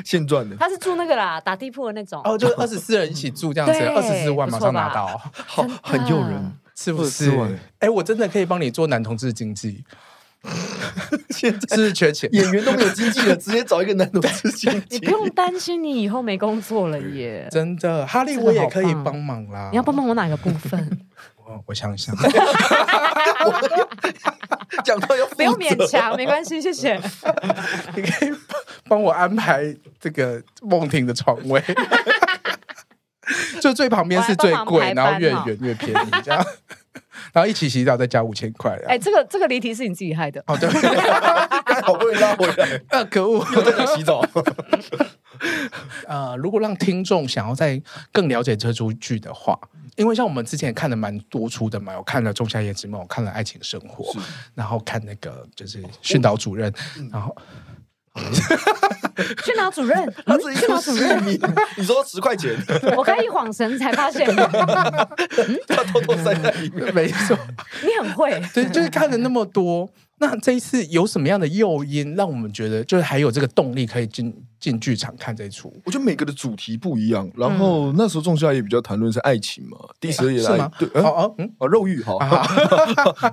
[0.04, 2.22] 现赚的，他是住那个啦，打地铺的那种。
[2.38, 7.32] 就二十四人一起住这样子，二十四万马上拿到，好很诱人，是不是？
[7.80, 9.84] 哎，我真的可以帮你做男同志经济，
[11.30, 17.48] 现在是缺钱，演员都没有经济了，直接找一个男同志经济， 你不用担心你以后没工作了耶。
[17.52, 19.70] 真的，哈利我也可以帮忙啦。
[19.72, 21.00] 你要帮忙我哪个部分？
[21.46, 22.16] 我我想想，
[24.84, 26.96] 讲到要不用勉强，没关系，谢谢。
[27.96, 28.34] 你可以
[28.88, 31.62] 帮我安排这个梦婷的床位。
[33.62, 36.46] 就最旁边是最贵，然后越远越便宜，这样，
[37.34, 38.78] 然后一起洗澡再加五千块。
[38.88, 40.44] 哎，这个这个离题是你自己害的。
[40.48, 40.70] 哦，对，
[41.82, 44.24] 好不容易拉回来，啊，可恶，又在那洗澡。
[46.08, 49.60] 呃，如果让听众想要再更了解这出剧的话，
[49.96, 54.06] 因为像我们之前看的蛮多出的嘛，我看了《仲夏夜之梦》，我看了《爱情生活》，
[54.56, 56.74] 然后看那个就是训导主任，
[57.12, 57.36] 然后。
[59.44, 61.40] 去拿主任， 他是去拿主任，你
[61.78, 62.56] 你说十块钱，
[62.96, 64.26] 我刚一晃神才发现，
[65.68, 67.38] 他偷偷塞在里面，没错，
[67.82, 69.90] 你很会，对，就是看了那么多。
[70.20, 75.74] 那这一次有什么样的诱因，让我们觉得就是还有这个动力可以进进剧场看这一出？
[75.84, 77.30] 我觉得每个的主题不一样。
[77.36, 81.36] 然后那时候仲夏夜比较谈论是爱情嘛，第十二夜来对，哦哦。
[81.40, 82.18] 嗯，哦肉欲好，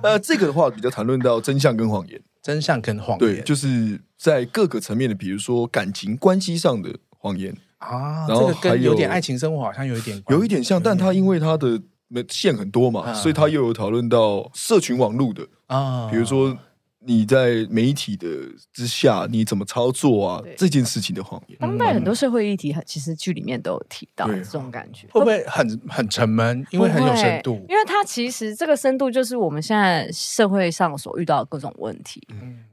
[0.03, 11.81] 呃这个的话比较谈论到真相跟谎言，真相跟谎言，对，就是在各个层面的，比如说感情关系上的谎言啊，然后还有点爱情生活好像有一点有一点像，但他因为他的
[12.29, 16.57] 线很多嘛，所以他又有讨论到社群网络的啊，比如说。
[17.03, 18.27] 你在媒体的
[18.71, 20.43] 之下，你怎么操作啊？
[20.55, 26.63] 这件事情的谎言，当代很多社会议题，其实剧里面都有提到这种感觉，会不会很很沉闷？
[26.69, 32.21] 因为很有深度，因为它其实这个深度就是我们现在社会上所遇到的各种问题，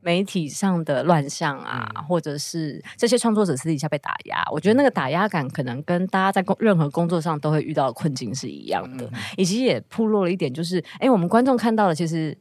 [0.03, 12.37] 媒体上的乱象啊，或者是这些创作者私底下被打压，我觉得那个打压感可能跟大家在工任何工作上都会遇到的困境是一样的，以及也铺露了一点，就是哎，我们观众看到的其实。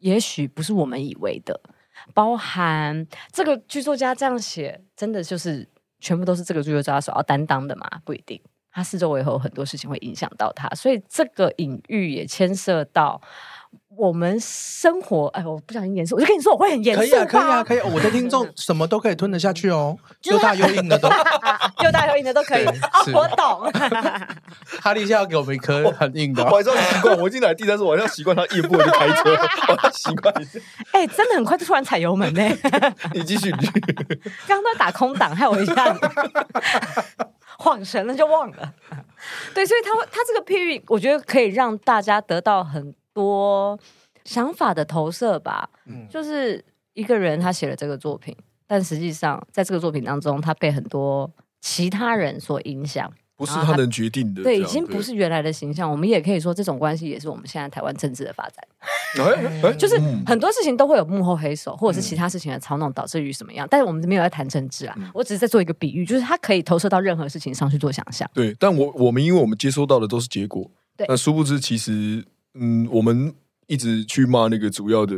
[0.00, 1.58] 也许不是我们以为的，
[2.12, 5.66] 包含这个剧作家这样写，真的就是
[6.00, 7.88] 全部都是这个剧作家所要担当的吗？
[8.04, 8.40] 不一定，
[8.70, 13.20] 他四周围有很多事情会影响到他，所以这个隐喻也牵涉到。
[14.00, 17.00] 我们生活，哎，我不小心严肃，我就跟你说，我会很严肃。
[17.02, 17.80] 可以啊，可以啊，可以。
[17.80, 21.06] 我的听众 什么都可以吞得下去哦，又大又硬的都，
[21.84, 22.64] 又大又硬的都可以。
[23.12, 23.70] 我懂。
[24.80, 27.18] 哈利现在要给我们一颗很硬的，我还是要习惯。
[27.18, 29.36] 我进来第三次，我还是要习惯他一步就开车，
[29.68, 30.34] 我要习惯。
[30.92, 32.40] 哎，真的很快就突然踩油门呢。
[33.12, 35.94] 你继续，刚刚在打空档，害我一下
[37.58, 38.72] 晃神了，就忘了。
[39.54, 42.94] 对，所以他他这个譬喻，我觉得可以让大家得到很。
[43.12, 43.78] 多
[44.24, 48.36] 想法的投射吧，嗯，就是一个人他写了这个作品，
[48.66, 51.30] 但实际上在这个作品当中，他被很多
[51.60, 55.90] 其他人所影响，不是他能决定的，对，已经不是原来的形象。
[55.90, 63.66] 我们也可以说，这种关系也是我们现在台湾政治的发展，就是很多事情都会有幕后黑手，或者是其他事情的操弄，导致于什么样。
[63.70, 68.30] 但是我们没有在谈政治啊，我只是在做一个比喻，就是它可以投射到任何事情上去做想象。
[68.34, 72.24] 对，但我我们因为我们接收到的都是结果，对，那殊不知其实。
[72.54, 73.34] 嗯，我们
[73.66, 75.14] 一直去骂那个主要的，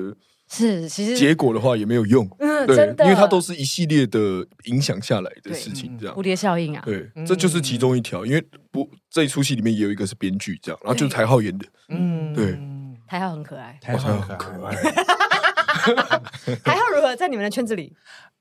[0.51, 6.15] 是其实结果的话也没有用，嗯，对，因为它都是一系列的影响下来的事情，这样。
[6.15, 8.27] 蝴蝶效应啊，对，这就是其中一条。
[8.27, 12.59] 因为不这一出戏里面也有一个是编剧，这样，然后就是台浩演的，嗯，对，
[13.07, 14.75] 台浩很可爱，台浩很可爱，
[16.63, 17.17] 台浩如何？
[17.17, 17.95] 在你们的圈子里？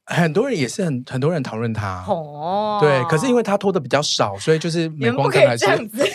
[0.05, 2.03] 很多人也是很很多人讨论他。
[2.07, 6.03] 哦，对，可是因为他拖的比较少，所以就是眼光看还是这样子。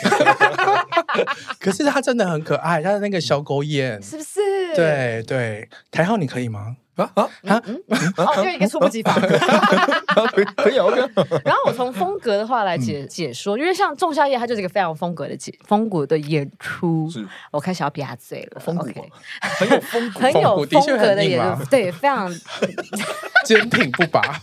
[1.60, 4.40] 可是他真的很可爱，他的那个小狗眼是不是？
[4.74, 6.76] 对对，台浩你可以吗？
[6.96, 7.62] 啊啊啊！
[8.16, 9.14] 哦，就一个猝不及防。
[9.20, 10.98] 可以可以 OK。
[11.44, 17.06] 然后我从风格的话来解解说，因为像仲夏夜，它就是一个非常风格的解风格的演出。
[17.10, 18.60] 是，我开始要瘪嘴了。
[18.60, 18.84] 风格
[19.40, 22.32] 很有风很有风格的演出，对，非常
[23.44, 24.40] 坚挺不拔。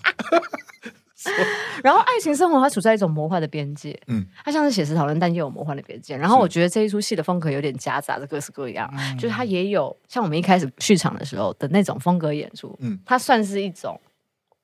[1.84, 6.16] 然后爱情生活它处在一种魔幻的边界，嗯，它像是写实讨论，但又有魔幻的边界。
[6.16, 14.00] 然后我觉得这一出戏的风格有点夹杂着各式各样，是就是它也有像我们一开始剧场的时候的那种风格演出，嗯，它算是一种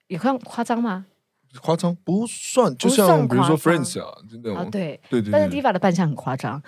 [0.08, 1.06] 也算夸张吗？
[1.62, 5.00] 夸张不算，就像比如说 Friends 啊，真的啊，对。
[5.10, 6.62] 对对，但是 Diva 的扮相很夸张，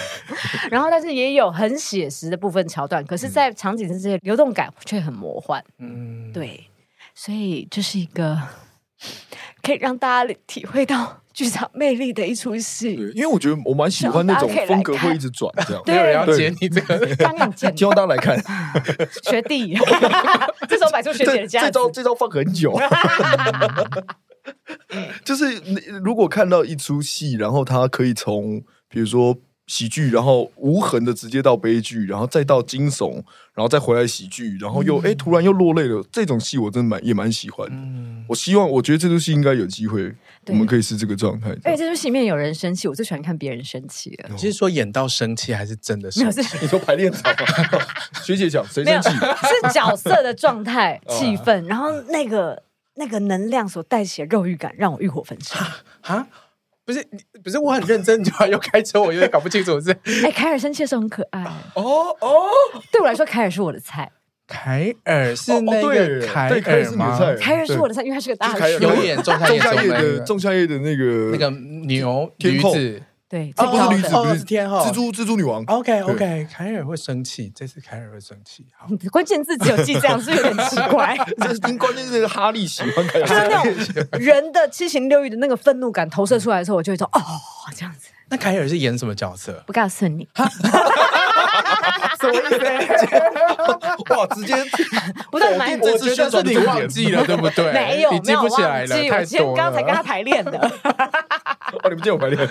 [0.70, 6.66] 然后但是也有很写实的部分桥段，可是，在场景的这些流动感却很魔幻，嗯，对，
[7.14, 8.40] 所以这是一个。
[9.62, 12.96] 可以让大家体会到剧场魅力的一出戏。
[12.96, 15.82] 对，因为我觉得我蛮喜欢那种风格会一直转这样。
[15.86, 16.98] 没有人要接你这个，
[17.76, 18.36] 希望大家来看
[19.24, 19.78] 学弟，
[20.68, 21.66] 这时候摆出学姐的架子。
[21.66, 22.76] 这招这招放很久。
[25.24, 25.60] 就是
[26.02, 29.36] 如果看到一出戏，然后他可以从比如说。
[29.66, 33.14] 喜剧，然后无痕的直接到悲剧，然后再到惊悚，
[33.54, 36.04] 然后再回来喜剧，然后又哎、嗯、突然又落泪了。
[36.10, 37.66] 这种戏我真的蛮也蛮喜欢。
[37.70, 40.12] 嗯，我希望我觉得这出戏应该有机会，
[40.48, 41.56] 我们可以是这个状态。
[41.62, 44.28] 哎，这出戏里面有人生气，我最喜欢看别人生气了。
[44.30, 46.40] 你是说演到生气，还是真的生气？
[46.60, 47.32] 你说排练场
[48.24, 49.10] 学姐讲谁生气？
[49.10, 52.62] 是角色的状态、 气氛，然后那个
[52.96, 55.58] 那个能量所带起的肉欲感，让我欲火焚身。
[56.02, 56.26] 啊？
[56.84, 59.90] 不是你，不是我很认真，你就又开车，我有点搞不清楚是。
[60.24, 61.42] 哎，凯尔生气的时候很可爱。
[61.74, 62.46] 哦哦，
[62.90, 64.10] 对我来说，凯尔是我的菜。
[64.48, 67.18] 凯尔是那个凯尔吗？
[67.40, 69.48] 凯尔是我的菜，因为他是个大叔，有点仲夏
[69.82, 71.48] 夜的仲夏夜的那个那个
[71.86, 73.02] 牛女子。
[73.32, 75.64] 对，这不是女子，不是天后，蜘蛛蜘蛛女王。
[75.64, 78.66] OK OK，凯尔会生气，这次凯尔会生气。
[78.76, 81.16] 好，关键字只有记这样，是有点奇怪。
[81.40, 83.72] 这是关键字，哈利喜欢凯尔，就是那种
[84.20, 87.20] 人的七情六欲的那个愤怒感投射出来的时候，我就会说哦，
[87.74, 88.10] 这样子。
[88.28, 89.64] 那凯尔是演什么角色？
[89.66, 90.28] 不告诉你。
[92.22, 92.86] 什么意
[94.06, 94.14] 思？
[94.14, 94.54] 哇，直接
[95.30, 95.78] 不是蛮？
[95.80, 97.72] 我觉得是你忘记了，对不对？
[97.74, 100.58] 没有，你记不起来了，太多刚才跟他排练的。
[101.72, 102.48] 哦，你们见我排练？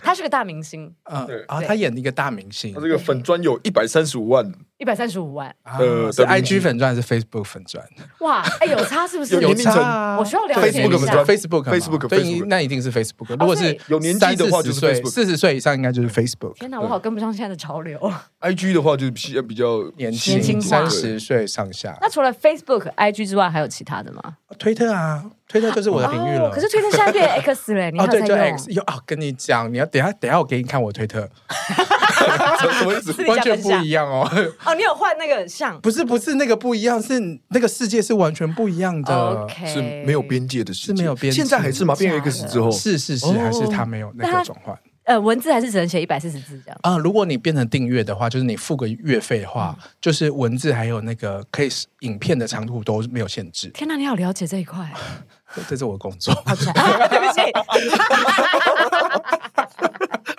[0.00, 0.92] 他是个大明星。
[1.10, 2.72] 嗯，啊，他演一个大明星。
[2.72, 4.52] 他这个粉砖有一百三十五万。
[4.78, 5.52] 一百三十五万。
[5.64, 7.84] 呃，是 IG 粉钻还是 Facebook 粉钻？
[8.20, 9.40] 哇，哎，有差是不是？
[9.40, 10.16] 有差。
[10.18, 11.24] 我需要了解一下。
[11.24, 13.36] Facebook，Facebook，Facebook，对，那一定是 Facebook。
[13.36, 15.10] 如果是有年纪的话，就是 Facebook。
[15.10, 16.54] 四十岁以上应该就是 Facebook。
[16.54, 17.98] 天哪，我好跟不上现在的潮流。
[18.40, 21.96] IG 的话就是比较比较年轻，三十岁上下。
[22.00, 24.22] 那除了 Facebook、IG 之外，还有其他的吗？
[24.58, 26.50] 推特啊，推特就是我的领域了。
[26.50, 28.24] 可是推特现在变 X 了，你还在用？
[28.24, 28.70] 哦，对，就 X。
[28.70, 31.28] 有啊，跟你讲，你要等下，等下我给你看我推特。
[31.50, 33.24] 什么意思？
[33.26, 34.28] 完全不一样哦。
[34.64, 35.80] 哦，你有换那个像？
[35.80, 41.36] 不是，不是那个不一样，是那个世界是完全不一样的，是没有边界的世界，是没有边界。
[41.38, 41.94] 现在还是吗？
[41.96, 44.78] 变 X 之后，是是是，还是他没有那个转换？
[45.04, 46.96] 呃，文字还是只能写一百四十字这样啊？
[46.98, 51.68] 如果你变成订阅的话，就是你付个月费的话，就是文字还有那个可以
[52.00, 53.68] 影片的长度都没有限制。
[53.70, 54.88] 天哪，你好了解这一块，
[55.68, 56.32] 这是我的工作。
[56.44, 57.40] 对不起，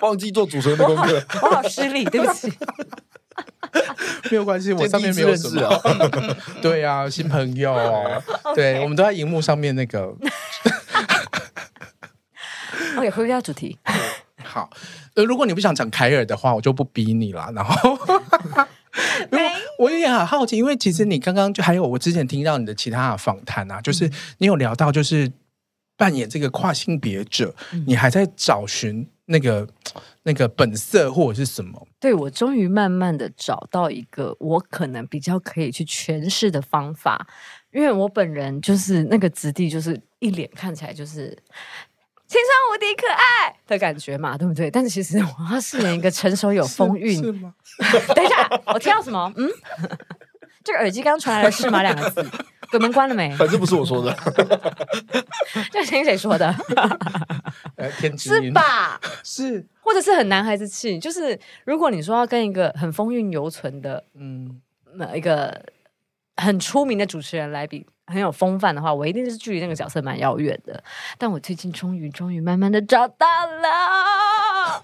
[0.00, 2.52] 忘记做主持人的功课， 我好失礼，对不起。
[4.30, 6.36] 没有关系，我上面没有什么。
[6.62, 7.74] 对啊，新朋友，
[8.54, 10.14] 对，我们都在荧幕上面那个。
[12.96, 13.76] OK，回归到主题。
[14.44, 14.70] 好，
[15.14, 17.50] 呃，如果你不想讲凯尔的话，我就不逼你了。
[17.54, 17.98] 然后，
[19.32, 19.40] 没
[19.78, 25.32] 我有点很好奇，因为其实你刚刚就还有我之前听到你的其他的访谈啊，就是你有聊到，就是
[25.96, 29.66] 扮演这个跨性别者，嗯、你还在找寻那个
[30.22, 31.88] 那个本色或者是什么？
[31.98, 37.26] 对，我终于慢慢的找到一个我可能比较可以去诠释的方法，
[37.72, 41.36] 因为我本人就是那个质地，就是一脸看起来就是。
[42.34, 44.68] 青春无敌可爱的感觉嘛，对不对？
[44.68, 47.16] 但是其实我要饰演一个成熟有风韵。
[47.16, 47.54] 是吗？
[48.12, 49.32] 等一下，我听到什么？
[49.36, 49.48] 嗯，
[50.64, 51.82] 这个耳机刚传来的是吗？
[51.82, 52.28] 两个字，
[52.72, 53.30] 鬼门关了没？
[53.36, 54.12] 反正不是我说的，
[55.70, 56.52] 这听谁说的？
[58.18, 59.00] 是吧？
[59.22, 60.98] 是，或者是很男孩子气。
[60.98, 64.60] 就是如果你说要跟一个很风韵犹存的，嗯，
[64.94, 65.64] 那一个
[66.36, 67.86] 很出名的主持人来比。
[68.06, 70.82] 很有风范的话，我一定是距离那个角色蛮遥远的。
[71.18, 74.82] 但我最近终于、终于慢慢的找到了。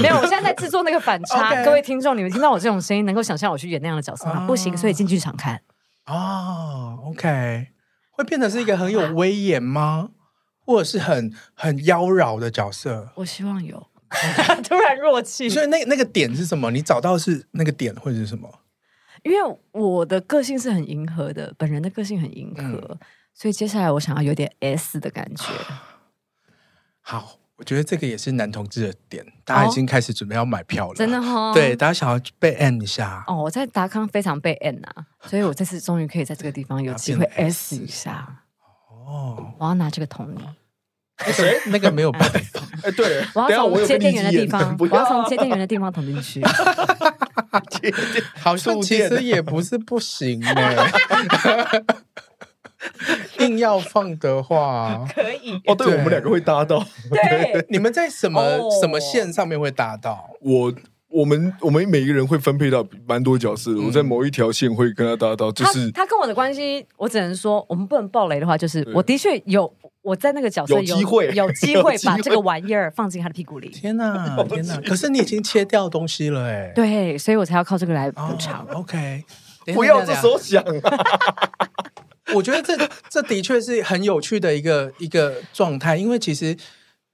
[0.00, 1.52] 没有，我现在在制作那个反差。
[1.52, 1.64] Okay.
[1.64, 4.46] 各位听众，你们听到我这种声音，能够想象我去演那样的角色吗？Oh.
[4.48, 5.60] 不行，所以进剧场看。
[6.06, 7.68] 哦、oh,，OK，
[8.10, 10.10] 会变成是一个很有威严吗？
[10.64, 13.10] 或者是很很妖娆的角色？
[13.16, 13.88] 我希望有。
[14.62, 15.48] 突然弱气。
[15.48, 16.70] 所以那那个点是什么？
[16.70, 18.48] 你找到是那个点，或者是什么？
[19.22, 22.98] 因为我的个性是很迎合的，本人的个性很迎合，嗯、
[23.32, 25.44] 所以接下来我想要有点 S 的感觉。
[27.00, 31.54] 好，我觉得这个也是男同志的点，大家已经开始准备要买票了，哦、真的哈、哦。
[31.54, 33.24] 对，大家想要被 M 一下。
[33.26, 38.44] 哦，我在达康非常被 M 啊，所以我这次终于可以在这个地方有机会 S 一下。
[38.88, 40.40] 哦，我要拿这个捅你。
[41.32, 41.60] 谁？
[41.70, 42.60] 那个没有办法。
[42.82, 46.42] 哎，对，我要从接电源的地方，我要从接电源的地方捅进去。
[48.38, 50.76] 好像其实也不是不行哎，
[53.38, 55.74] 硬要放的话 可以哦。
[55.74, 56.84] 对，我们两个会搭到。
[57.10, 60.30] 对，你们在什么什么线上面会搭到？
[60.40, 60.72] 我
[61.12, 63.76] 我们我们每一个人会分配到蛮多角色。
[63.80, 69.72] 我在某一条线会跟他搭到，就是他跟我的关系，我只能说，我们不能暴雷的话，就是我的确有。
[70.02, 73.68] 我在那个角色有机会有机会 把这个玩意儿放进他的屁股里。
[73.68, 74.76] 天哪， 天哪！
[74.84, 76.72] 可是你已经切掉东西了哎。
[76.74, 78.66] 对，所以我才要靠这个来补偿。
[78.72, 79.22] OK，
[79.72, 80.60] 不要这时候想。
[82.34, 82.76] 我觉得这
[83.08, 86.56] 这的确是很有趣的一个一个状态，因为其实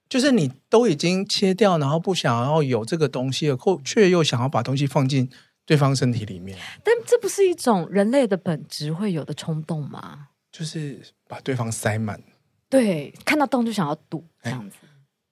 [0.09, 5.29] 就是你都已经切掉，然后不想要有这个东西了，或却又想要把东西放进
[5.65, 6.57] 对方身体里面。
[6.83, 10.29] 但这不是一种人类的本质会有的冲动吗？
[10.51, 12.19] 就是把对方塞满。
[12.67, 14.77] 对，看到洞就想要堵这样子，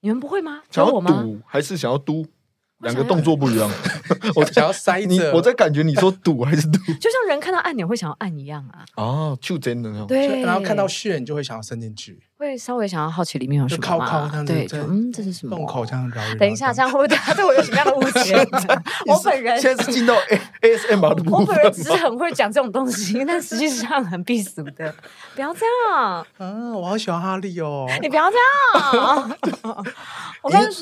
[0.01, 0.61] 你们不会吗？
[0.69, 2.25] 想要堵还是想要嘟？
[2.81, 3.67] 两个动作不一样。
[4.37, 6.77] 我想要塞你，我在感觉你说堵还是堵？
[7.01, 8.85] 就像人看到按钮会想要按一样啊。
[8.95, 10.05] 哦，就真的那种。
[10.05, 12.19] 对，然后看到血，你就会想要伸进去。
[12.37, 16.21] 会稍微想要好奇里面有什么，靠靠这样子，对，嗯，这是什么洞口这样绕。
[16.37, 18.35] 等一下，这样会不会他对我有什么样的误解？
[19.07, 20.13] 我本人现在是进到
[20.61, 21.39] ASMR 的部分。
[21.39, 24.93] 我本人只是很会讲这种东西，但实际上很避俗的。
[25.33, 26.25] 不要这样。
[26.37, 27.87] 嗯，我好喜欢哈利哦。
[28.01, 28.37] 你不要这
[28.79, 29.37] 样。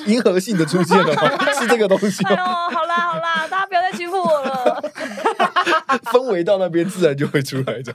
[0.05, 1.53] 银银河性的出现了吗？
[1.57, 2.21] 是这个东西。
[2.25, 4.74] 哎呦，好啦好啦，大家不要再欺负我了。
[6.11, 7.93] 氛围到那边，自然就会出来的。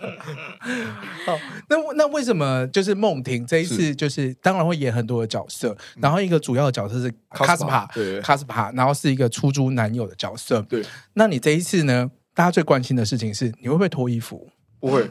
[1.27, 1.39] 好，
[1.69, 10.63] 那那为什么就是梦婷这一次就是当然会演很多的角色，然后一个主要的角色是卡斯帕，对，卡斯帕，然后是一个出租男友的角色。
[10.63, 10.85] 对，
[11.15, 12.11] 那你这一次呢？
[12.33, 14.49] 大家最关心的事情是你会不会脱衣服？
[14.79, 15.11] 不会。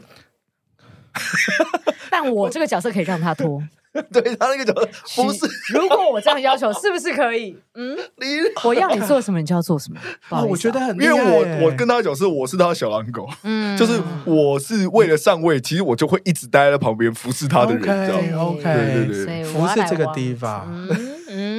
[2.10, 3.62] 但我这个角色可以让他脱。
[4.12, 5.40] 对他那个角色不是，
[5.74, 7.56] 如果我这样要求，是不是可以？
[7.74, 8.26] 嗯， 你
[8.64, 9.98] 我要你做什么，你就要做什么。
[10.28, 20.66] 啊，我觉得很，因为我我跟他讲是，我是他的小狼狗，嗯，就是我是为了上位，其实我就会一直待在旁边服侍他的人，这样 OK，对对对，服侍这个地方。
[20.70, 21.09] 嗯，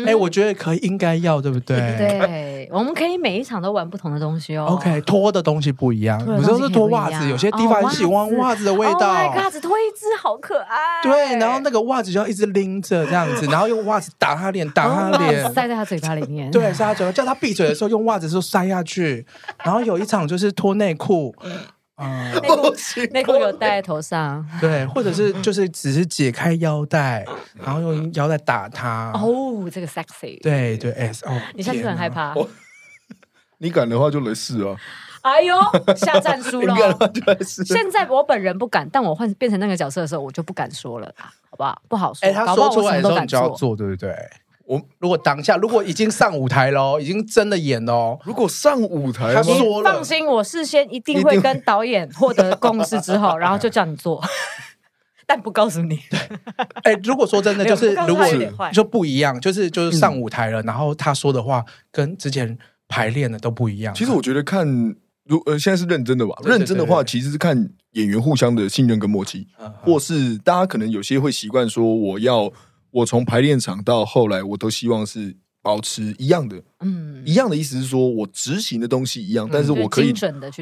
[0.05, 1.77] 哎，我觉得可以，应该要，对不对？
[1.97, 4.65] 对，我们可以每一场都玩不同的东西哦。
[4.69, 9.11] OK，脱的东西不一样，有时候是脱袜子，有些地方很喜欢袜子的味道。
[9.11, 11.01] 袜子脱一只好可爱。
[11.03, 16.49] 对，然后那个袜子就要一直拎着这样子， 然后用袜子打他脸，打他脸，塞在他嘴巴里面。
[16.51, 19.25] 对，塞他嘴巴，叫他闭嘴的时候用袜子就塞下去。
[19.63, 21.35] 然后有一场就是脱内裤。
[22.01, 22.75] 嗯，内裤
[23.11, 27.25] 内裤有戴在头上，对，或者是 就是只是解开腰带，
[27.63, 29.11] 然后用腰带打他。
[29.13, 32.33] 哦，这个 sexy，对对，S 哦，你现在是很害怕？
[33.59, 34.75] 你敢的话就来试啊！
[35.21, 35.55] 哎呦，
[35.95, 36.75] 下战书了！
[37.63, 41.13] 现在我本人不敢，但我换变成那个角色的时候，我就不敢说了，
[41.51, 41.81] 好不好？
[41.87, 42.27] 不好说。
[42.27, 44.15] 哎，他说出来的时候你就要做，对不对？
[44.65, 54.23] 我如果当下如果已经上舞台了， 已经真的演了，如果上舞台，他说了，放心，我事先一定会跟导演获得共识之后， 然后就叫你做，
[55.27, 55.99] 但不告诉你。
[56.09, 56.19] 对
[56.83, 58.25] 哎，如果说真的，就是如果
[58.71, 62.57] 就不一样，就是就是上舞台了，然后他说的话跟之前
[62.87, 63.93] 排练的都不一样。
[63.93, 64.67] 其实我觉得看
[65.25, 69.47] 如呃现在是认真的吧，认真的话其实是看演员互相的信任跟默契，
[69.83, 72.51] 或是大家可能有些会习惯说我要。
[72.91, 80.13] 我从排练场到后来，我都希望是保持一样的，嗯，一样的意思是说，我执行的东西一样，但是我可以，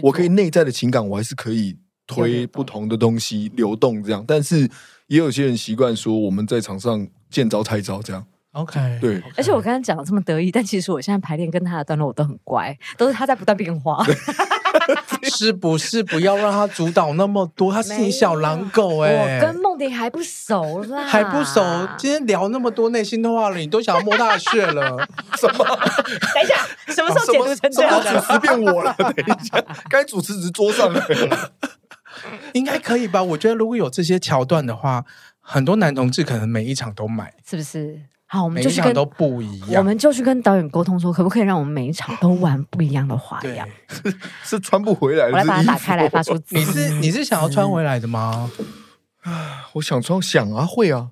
[0.01, 4.23] 我可以内在的情感，我还是可以推不同的东西流动这样。
[4.27, 4.69] 但是
[5.07, 8.25] 也有些人习惯说，我们在场上见招拆招这样。
[8.51, 9.21] OK，对。
[9.37, 14.03] 而且我刚刚讲的这么得意，但其实我现在排练跟他的段落我都很乖，都是他在不断变化。
[15.29, 17.71] 是不是不要让他主导那么多？
[17.71, 21.61] 他是你小狼狗哎、欸，我跟梦迪还不熟啦，还不熟。
[21.97, 24.97] 今天聊那么多内心的话了，你都想要摸大穴了？
[25.37, 25.65] 什么？
[25.65, 26.55] 等一下，
[26.93, 28.01] 什么时候解读成这样？
[28.01, 28.93] 主持变我了？
[28.97, 31.05] 等一下，该主持只桌上了，
[32.53, 33.21] 应该可以吧？
[33.23, 35.05] 我觉得如果有这些桥段的话，
[35.39, 38.01] 很多男同志可能每一场都买，是不是？
[38.31, 43.67] 好，我们就去跟都不一样，我们就去跟导演沟通说，可不可以让我们每一场都玩不一样的花样？
[43.89, 46.39] 是是穿不回来的，我来把它打开来发出。
[46.49, 48.51] 你是你是想要穿回来的吗？
[49.23, 51.09] 啊，我想穿，想啊，会啊，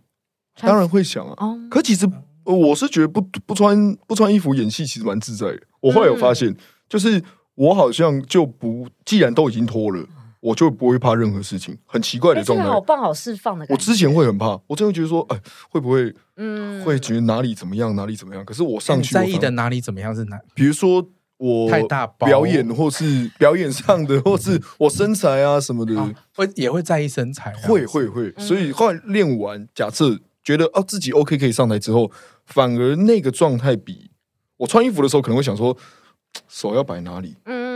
[0.62, 1.34] 当然会想啊。
[1.38, 2.08] 哦可其实
[2.44, 5.62] 我是觉得不不穿不穿衣服演戏其实蛮自在的。
[5.80, 6.56] 我后来有发现，
[6.88, 7.22] 就是
[7.56, 10.06] 我好像就不，既然都已经脱了。
[10.48, 12.64] 我就不会怕任何事情，很奇怪的状态。
[12.64, 13.74] 好棒，好释放的感觉。
[13.74, 15.38] 我之前会很怕，我真的觉得说，哎，
[15.70, 18.46] 会不会，嗯，会觉得哪里怎么样，哪里怎么样？
[18.46, 20.40] 可是我上去，在意的哪里怎么样是哪？
[20.54, 25.94] 比如说我太大表演，或是表演上的，或是我身材啊什么的，
[26.34, 28.34] 会也会在意身材，会会会。
[28.38, 32.10] 所以后来练完，假设觉得哦自己 OK 可以上台之后，
[32.46, 34.10] 反而那个状态比
[34.56, 35.76] 我穿衣服的时候可能会想说，
[36.48, 37.36] 手要摆哪里？
[37.44, 37.67] 嗯。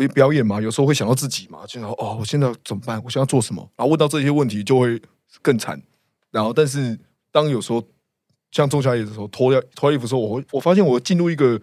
[0.00, 3.00] 因为表演嘛，有时候会想到自己嘛，就想哦，我现在怎么办？
[3.04, 3.60] 我想要做什么？
[3.76, 5.00] 然后问到这些问题就会
[5.42, 5.80] 更惨。
[6.30, 6.98] 然后，但是
[7.30, 7.84] 当有时候
[8.50, 11.60] 像仲夏夜的时候，脱掉脱衣服的时候，我会我发现我进入一个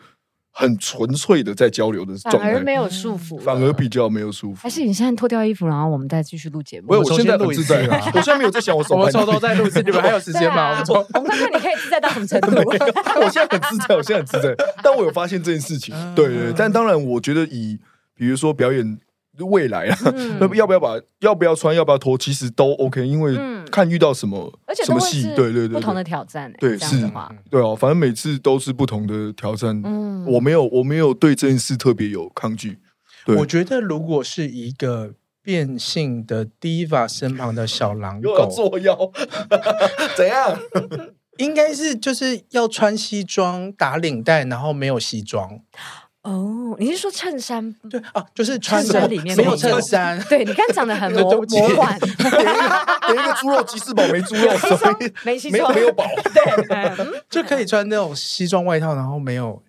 [0.52, 4.58] 很纯粹的在交流的状态，反而没有束缚，反而比较没有束缚。
[4.58, 6.94] 还是你现在脱掉衣服，然后我们再继续录节目？
[6.94, 8.00] 我现在很自在啊！
[8.14, 10.84] 我现在没有在想我手，我手都在录，你们还有时间吗？
[10.90, 12.56] 我我们看看你可以自在到什么程度？
[13.20, 14.56] 我现在很自在，我现在很自在。
[14.84, 16.54] 但我有发现这件事情， 对对。
[16.56, 17.80] 但当然，我觉得以
[18.18, 19.00] 比如说表演
[19.40, 19.98] 未来啊，
[20.56, 23.38] 要不要把要不要穿要不要脱，其实都 OK，因为
[23.72, 24.52] 看遇到什么
[24.84, 27.08] 什么戏，对对对，不同的挑战，对是，
[27.50, 29.80] 对哦，反正每次都是不同的挑战。
[29.86, 32.80] 嗯，我没有我没有对这件事特别有抗拒。
[33.38, 35.14] 我觉得如果是一个
[35.44, 38.98] 变性的 Diva 身旁的小狼狗作妖，
[40.18, 40.60] 怎样？
[41.38, 45.60] 应该是就是要穿西装打领带，然后没有西装。
[46.28, 47.74] 哦，你是说衬衫？
[47.90, 50.22] 对啊，就是穿衫里面没有衬衫。
[50.28, 51.98] 对，你看长得很魔魔幻，
[53.08, 56.04] 连一个猪肉鸡翅堡没猪肉， 所以没没有，没有饱。
[56.68, 59.64] 对，就可以穿那种西装外套，然后没有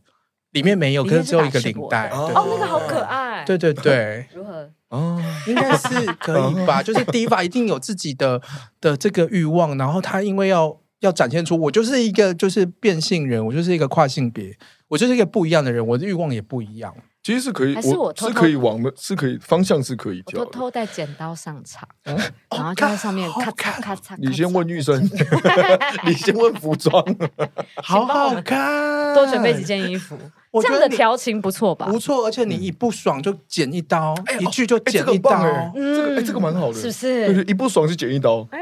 [0.50, 2.09] 里面没有，可是只有一个领带。
[2.09, 3.44] 哦，那个好可爱。
[3.44, 4.68] 对对对，如何？
[4.88, 5.88] 哦，应该是
[6.18, 6.82] 可以吧？
[6.82, 8.42] 就是 Diva 一定有自己的
[8.80, 14.56] 的这个欲望，然后他因为要要展现出我就是一个就是变性人，我就是一个跨性别，
[14.89, 16.95] 我就是一个不一样的人，我的欲望也不一样。
[17.22, 20.43] 其实是可以，还是我偷偷是可以往的，是可以方向是可以调。
[20.47, 22.16] 偷偷带剪刀上场，嗯、
[22.51, 24.14] 然后就在上面咔嚓咔嚓。
[24.16, 24.99] 你先问玉生，
[26.07, 27.05] 你先问服装，
[27.82, 30.16] 好好看，多准备几件衣服。
[30.62, 31.86] 这样的调情不错吧？
[31.86, 37.45] 不错，而且你一不爽就剪一刀，一句就剪一刀，哎，这个哎，这个蛮好的，是不是？
[37.45, 38.49] 一不爽就剪一刀。
[38.51, 38.59] 哎，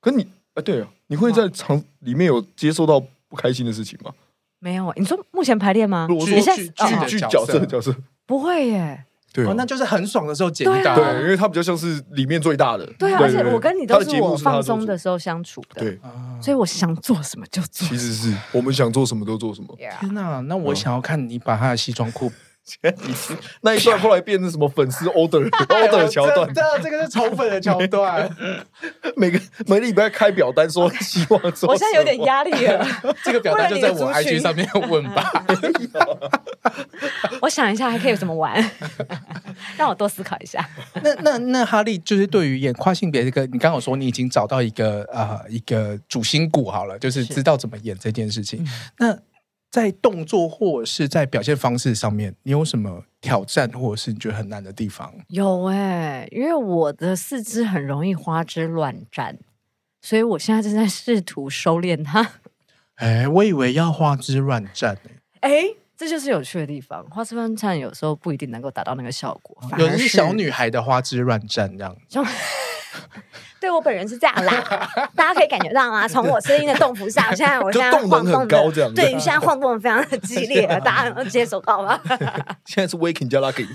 [0.00, 0.24] 可你
[0.54, 4.12] 哎，对啊，你会在场里面有接受到不开心的事情吗？
[4.60, 6.06] 没有，你说目前排练吗？
[6.08, 6.68] 我说剧
[7.08, 7.94] 剧角色角色
[8.24, 9.04] 不会耶。
[9.32, 12.84] 对，哦那就是很爽的时候剪一刀，对，因为他比较像是里面最大的。
[12.98, 15.98] 对啊，而且我跟你都是我放松的时候相处的，对，
[16.42, 17.86] 所以我想做什么就做。
[17.86, 19.68] 其实是我们想做什么都做什么。
[19.76, 22.32] 天哪，那我想要看你把他的西装裤。
[23.62, 26.52] 那一段后来变成什么粉丝 order order 的桥段？
[26.52, 28.30] 对啊，这个是宠粉的桥段。
[29.16, 31.70] 每个每礼拜开表单说希望做。
[31.70, 32.86] 我现在有点压力了。
[33.24, 35.44] 这个表单就在我 IG 上面问吧。
[37.40, 38.70] 我想一下还可以怎么玩，
[39.76, 40.64] 让我多思考一下。
[41.02, 48.64] 那那那哈利就是对于演跨性别这个，你刚好说你已经找到一个呃一个主心骨好了，就是知道怎么演这件事情。
[48.98, 49.16] 那
[49.70, 55.14] 在动作或者是在表现方式上面，你有什么挑战，或者是你觉得很难的地方？
[55.28, 59.38] 有哎、欸，因为我的四肢很容易花枝乱颤，
[60.02, 62.20] 所以我现在正在试图收敛它。
[62.96, 65.10] 哎、欸，我以为要花枝乱颤呢。
[65.40, 65.64] 哎，
[65.96, 67.02] 这就是有趣的地方。
[67.08, 71.96] 花枝乱颤有时候不一定能够达到那个效果，有的是小女孩的花枝乱颤这样。
[73.60, 76.08] 对，我本人是这样啦， 大家可以感觉到吗？
[76.08, 82.00] 从我声音的动幅上，现在我现在 晃动的，对，现在晃动的非常的激烈，大家能接受到吗？
[82.64, 83.66] 现在是 waking 加 lucky，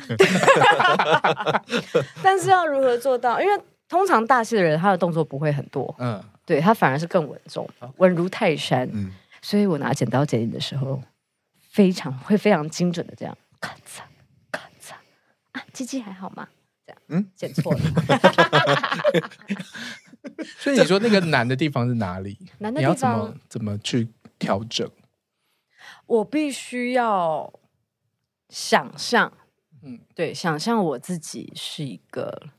[2.24, 3.40] 但是要如何做到？
[3.40, 9.12] 因为通常大戏的人，他的动作不会很多，嗯，对他反而是更稳重，稳如泰山，嗯，
[9.42, 11.00] 所以我拿剪刀剪影的时候，
[11.72, 14.02] 非常会非常精准的这样，咔嚓
[14.52, 14.94] 咔嚓
[15.52, 16.48] 啊，鸡鸡还好吗？
[17.08, 17.80] 嗯，剪错了。
[20.58, 22.38] 所以你说那个难的地方是哪里？
[22.60, 24.10] 难的地方，你要怎么怎么去
[24.40, 24.90] 调整？
[26.08, 27.52] 我必须要
[28.50, 29.32] 想象，
[29.84, 32.50] 嗯，对，想象我自己是一个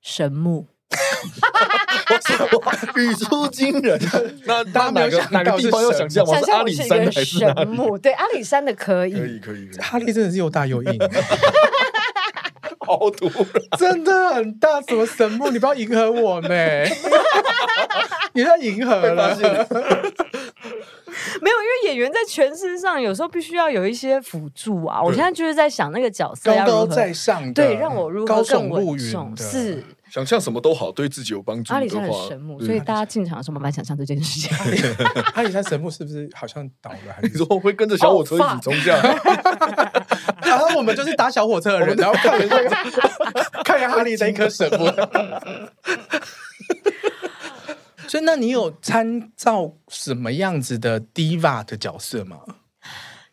[0.00, 0.66] 神木，
[2.96, 3.98] 语出惊人。
[4.44, 6.26] 那他哪个哪个地方要想象？
[6.26, 7.96] 想象阿里山还是神木？
[7.98, 9.70] 对，阿里山的可以，可以，可以。
[9.78, 10.98] 哈利真的是又大又硬。
[12.86, 13.28] 好毒，
[13.76, 15.50] 真的很大，什么神木？
[15.50, 16.48] 你不要迎合我呢？
[18.32, 19.36] 你在迎合了。
[21.40, 25.02] 没有，因为演员在诠释上有时候必须要有一些辅助啊。
[25.02, 29.34] 我现在就是在想那个角色高高在上，对，让我如何更稳重？
[29.36, 29.82] 是
[30.16, 31.74] 想象什么都好，对自己有帮助。
[31.74, 34.50] 阿里山的神木，所以大家进场的时候慢慢想象这件事情。
[35.36, 36.96] 阿里山神木是不是好像倒了？
[37.22, 39.14] 你说会跟着小火车一起冲下来？
[40.40, 42.56] 然后我们就是搭小火车的人，然后看一下
[43.62, 44.86] 看一下哈利的一颗神木。
[48.08, 52.38] 所以，那你有参照什么样子的 diva 的角色吗？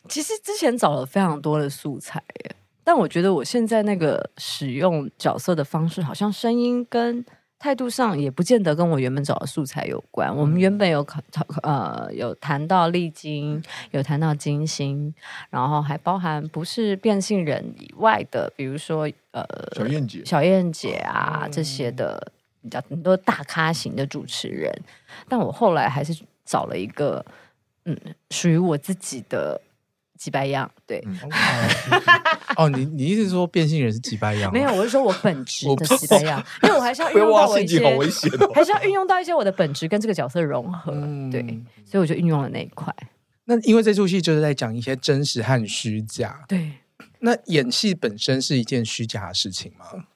[0.06, 7.24] 其实之前找了非常多的素材耶，但我觉得我现在那个使用角色的方式，好像声音跟
[7.58, 10.32] 态度上也不见得跟我原本找的素材有关。
[10.36, 11.20] 我们原本有考
[11.62, 15.12] 呃有谈到丽晶，有谈到金星，
[15.50, 22.30] 然后还包含不是变性人以外的，比如说呃小燕姐、小燕姐啊、嗯、这些的。
[22.64, 24.72] 比较很多大咖型的主持人，
[25.28, 27.22] 但我后来还是找了一个，
[27.84, 27.94] 嗯，
[28.30, 29.60] 属于我自己的
[30.18, 30.70] 几百样。
[30.86, 31.18] 对，嗯、
[32.56, 34.52] 哦，你你意思是说变性人是几百样？
[34.52, 40.92] 没有，我是说我本职的几百样，因为我还是要 运用到我一些，好危险哦、还是要运用到一些我的本职跟这个角色融合。
[40.94, 41.42] 嗯、对，
[41.84, 42.94] 所以我就运用了那一块。
[43.44, 46.44] 那因为这出戏就是在讲一些真实和虚假。
[46.48, 46.72] 对，
[47.20, 50.06] 那演戏本身是一件虚假的事情吗？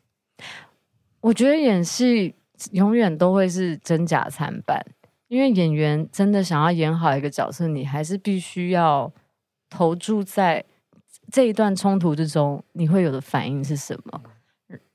[1.20, 2.34] 我觉得演戏。
[2.72, 4.84] 永远都会是真假参半，
[5.28, 9.08] 因为演员真的想要演好一个角色，你还是必须要
[9.68, 10.64] 投注在
[11.30, 14.22] 这一段冲突之中，你会有的反应是什么？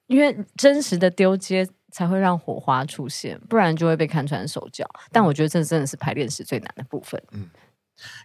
[0.07, 4.87] 因为真实的丢接才会让火花出现，不然就会被看穿手脚。
[5.11, 7.21] 但我觉得这真的是排练时最难的部分。
[7.31, 7.49] 嗯，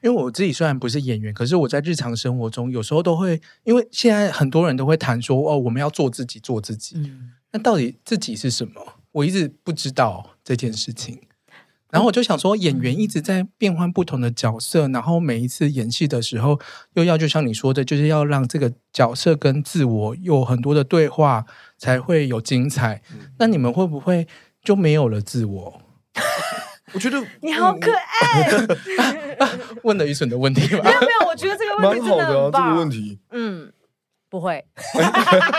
[0.03, 6.97] 因为我自己虽然不是演员，可是我在日常生活中有时候都会，因为现在很多人都会谈说哦，我们要做自己，做自己。
[6.97, 8.95] 嗯，那到底自己是什么？
[9.13, 11.21] 我一直不知道这件事情，
[11.91, 16.61] 然后我就想说，演员一直在变换不同的角色，然后每一次演戏的时候，
[16.95, 21.47] 又要就像你说的，就是要让这个角色跟自我有很多的对话，
[21.79, 23.01] 才会有精彩。
[23.39, 24.27] 那你们会不会
[24.63, 25.83] 就没有了自我？
[26.93, 28.51] 我觉得你好可爱。
[29.83, 30.83] 问了愚蠢的问题吧？
[30.85, 33.19] 没有没有，我觉得这个问题蛮好的啊，这个问题。
[33.31, 33.73] 嗯。
[34.31, 34.63] 不会，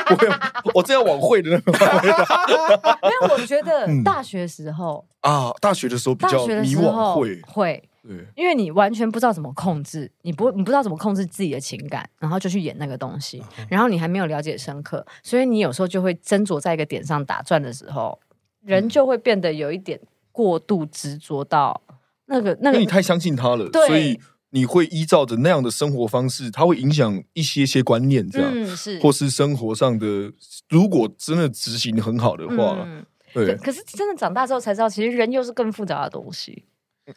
[0.05, 0.27] 不会，
[0.75, 2.13] 我这样往会的那个方面。
[3.01, 18.19] 没有，我觉得大学时候啊，大学的时候比较迷惘，会会，对，因为你完全不知道怎么控制，你不你不知道怎么控制自己的情感，然后就去演那个东西，然后你还没有了解深刻，所以你有时候就会斟酌在一个点上打转的时候，
[18.61, 19.99] 人就会变得有一点
[20.31, 21.81] 过度执着到
[22.27, 24.19] 那个那个，因为你太相信他了，所以。
[24.51, 30.31] 你会依照着那样的生活方式，它会影响一些些观念，这样，嗯、是或是生活上的。
[30.69, 33.55] 如果真的执行很好的话，嗯、对。
[33.57, 36.65] 可是真的长大之后才知道，其实人又是更复杂的东西。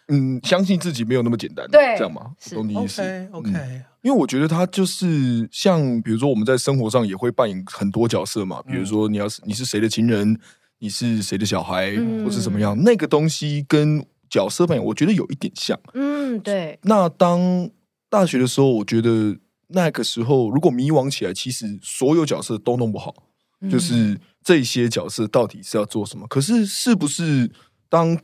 [0.09, 2.33] 嗯，相信自己没有那么简单，对，这样吗？
[2.51, 3.03] 懂你意思
[3.33, 8.63] ？OK，, okay、嗯、因为我觉得他就是像，比如说我们在生活上也会扮演很多角色嘛。
[8.63, 10.39] 比如说你要是你是谁的情人，
[10.79, 14.05] 你是谁的小孩，嗯、或是怎么样，那个东西跟。
[14.33, 15.79] 角色扮演，我觉得有一点像。
[15.93, 16.79] 嗯，对。
[16.85, 17.69] 那当
[18.09, 19.37] 大学的时候，我觉得
[19.69, 23.15] 那个时候如果迷惘起来，其实所有角色都弄不好。
[23.61, 26.27] 嗯、就是这些角色到底是要做什么？
[26.29, 27.53] 可是是不是
[27.91, 28.19] 当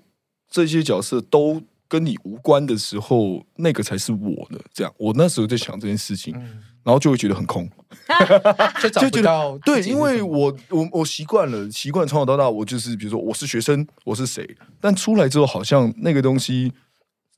[0.51, 4.59] 这些角色都跟你无关的时候，那个才是我的？
[4.73, 6.35] 这样，我那时候在想这件事情。
[6.37, 7.69] 嗯然后就会觉得很空，
[8.81, 16.73] 就找不到对，因为我我我习惯了，习惯从小到大，我就是比如说我是学生，我是谁，但出来之后好像那个东西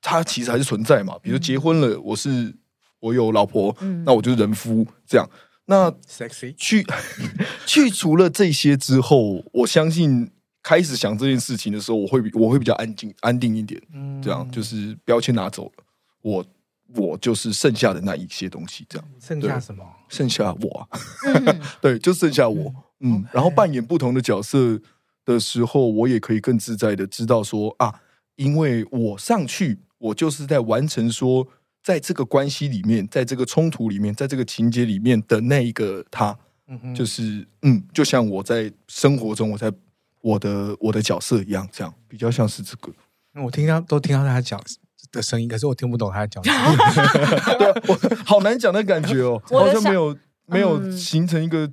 [0.01, 1.16] 它其实还是存在嘛。
[1.20, 2.55] 比如结婚了，我是
[3.01, 5.28] 我有老婆，嗯、那我就是人夫这样。
[5.66, 6.86] 那 sexy 去
[7.66, 10.30] 去除了这些之后，我相信
[10.62, 15.72] 开始想这件事情的时候，我会我会比较安静安定一点，嗯，这样就是标签拿走了
[16.22, 16.46] 我。
[16.95, 19.09] 我就是剩下的那一些东西，这样。
[19.20, 19.84] 剩下什么？
[20.09, 20.88] 剩下我。
[21.80, 22.74] 对，就剩下我。
[23.01, 24.80] 嗯，然后扮演不同的角色
[25.24, 28.03] 的时候，我也可以更自在的知道说啊，
[28.36, 31.47] 因为我上去，我就是在完成说，
[31.82, 36.36] 在这个关系里面，在这个冲突里面，在这个情节里面的那一个他，
[36.66, 39.72] 嗯就是嗯，就像我在生活中，我在
[40.20, 42.93] 我的我的角色一样，这样比较像是这个。
[43.43, 44.61] 我听到都听到他讲。
[45.12, 47.56] 的声音，可是我听不懂他在讲什么。
[47.58, 51.70] 对，我好难讲的感觉哦， 好像没有没有形成一个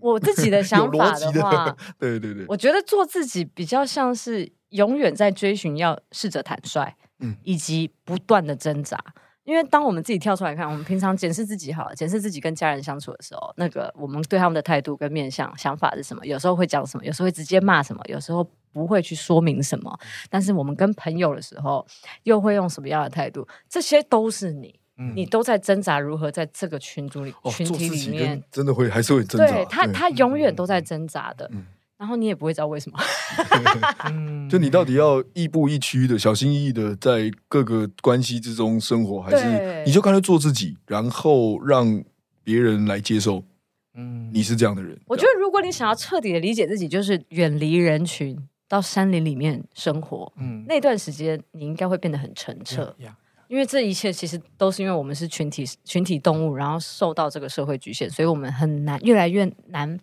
[0.00, 8.98] 我自己的想法的话， 对对对，我觉得做自己比较像是永远在追寻，要试着坦率，嗯，以及不断的挣扎。
[9.44, 16.24] 因为当我们自己跳出来看，我们平常检视自己好了，检视自己跟家人相处的时候，那个我们对他们的态度跟面向想法是什么？
[16.24, 19.98] 有时候会讲什么，有时候会直接骂什么，有时候不会去说明什么。
[20.28, 21.86] 但是我们跟朋友的时候，
[22.24, 23.46] 又会用什么样的态度？
[23.68, 29.46] 这些都是你，嗯、你都在挣扎如何在这个群组里、哦、群体里面，真的会还是会挣扎。
[29.46, 31.48] 对他，他永远都在挣扎的。
[31.52, 31.66] 嗯
[32.00, 32.98] 然后你也不会知道为什么，
[34.48, 42.02] 就你到底要亦步亦趋的、小心翼翼的在各个关系之中生活，还是你就干脆做自己，然后让
[42.42, 43.44] 别人来接受？
[43.92, 44.98] 嗯，你是这样的人。
[45.08, 50.32] 我觉得，如果你想要彻底的理解自己，就是远离人群，到山林里面生活。
[50.36, 52.94] 嗯，那段时间你应该会变得很澄澈。
[53.00, 53.14] Yeah, yeah.
[53.48, 59.98] 因为这一切其实都是因为我们是群体群体动物，然后受到这个社会局限，所以我们很难越来越难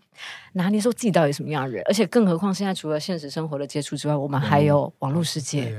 [0.51, 1.81] 拿捏说自己到底什么样的人。
[1.87, 5.73] 而且更何况现在除了现实生活的接触之外，我们还有网络世界。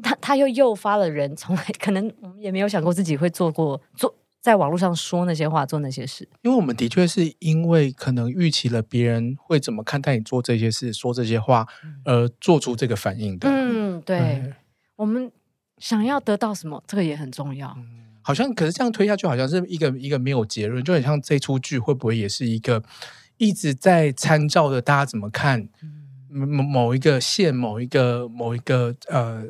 [0.00, 4.14] 他他又诱发了人从来可能我们也没有想过自己会做过做
[4.48, 6.28] 在网络上说那些话做那些事。
[6.42, 11.66] 因为我们的确是因为可能预期了别人会怎么看待你做这些事说这些话，
[12.04, 13.48] 而做出这个反应的。
[13.48, 14.54] 嗯，对，嗯、
[14.96, 15.30] 我们。
[15.80, 17.72] 想要得到什么，这个也很重要。
[17.78, 17.86] 嗯，
[18.20, 22.82] 好像可是这样推下去，好像是一个一个没有结论，就很像这出剧会不会也是一个
[23.36, 25.68] 一直在参照着，大家怎么看
[26.28, 29.44] 某某一个线，某一个某一个呃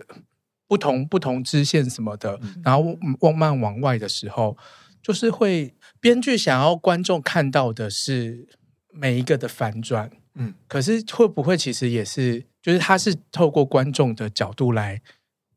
[0.66, 4.55] 不同不同支线什么的，嗯、然后往慢往外的时候，
[5.03, 8.49] 就是会编剧想要观众看到的是
[8.92, 15.01] 每一个的反转，嗯，可是会不会其实也是，就是他是透过观众的角度来。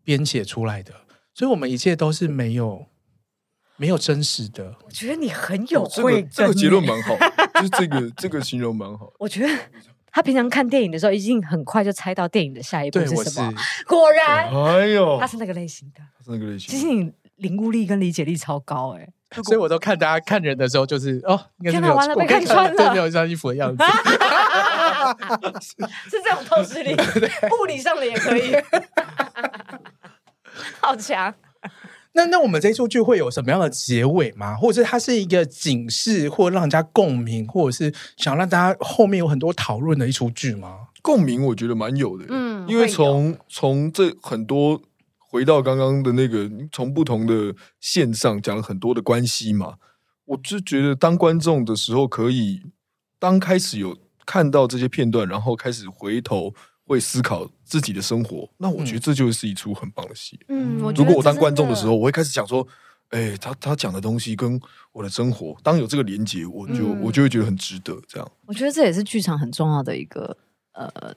[0.03, 0.91] 编写出来的，
[1.31, 2.87] 所以我们一切都是没有
[3.77, 4.75] 没有真实的。
[4.83, 7.15] 我觉得你很有慧根，这个、这个结论蛮好，
[7.53, 9.13] 就是这个这个形容蛮好。
[9.19, 9.63] 我觉得
[10.07, 13.53] 他平常看电影的时候，一定很快就猜到电影的下一步是什么。
[13.85, 16.67] 果然，哎呦，他是那个类型的，他是那个类型。
[16.67, 19.13] 其实你领悟力跟理解力超高哎、欸，
[19.43, 23.83] 所以我都看大家看人的时候，就是哦，应该是没有完了被看穿了，对，没有一身衣服的样子，
[25.61, 25.75] 是
[26.09, 26.93] 是这种透视力，
[27.61, 28.55] 物理上的也可以。
[30.81, 31.33] 好强！
[32.13, 34.55] 那那我们这一出剧会有什么样的结尾吗？
[34.55, 40.87] 或者是它是一个警示，或让人家共鸣，或者是想让大家后面有很多讨论的一出剧吗？
[41.01, 44.81] 共鸣我觉得蛮有的，嗯，因因为从从这很多
[45.31, 49.75] 回到刚刚的那个，从不同的线上讲了很多的关系嘛，
[50.25, 52.61] 我就觉得当观众的时候，可以
[53.17, 56.53] 当开始有看到这些片段，然后开始回头
[56.85, 60.37] 会思考自己的生活，那我觉得这就是一出很棒的戏。
[60.49, 62.67] 嗯，如果我当观众的时候，我会开始想说。
[63.11, 64.57] 哎，他他讲的东西跟
[64.93, 68.01] 我的生活，当有这个连接，我就、嗯、我就会觉得很值得。
[68.07, 70.37] 这样，我觉得这也是剧场很重要的一个
[70.71, 71.13] 呃，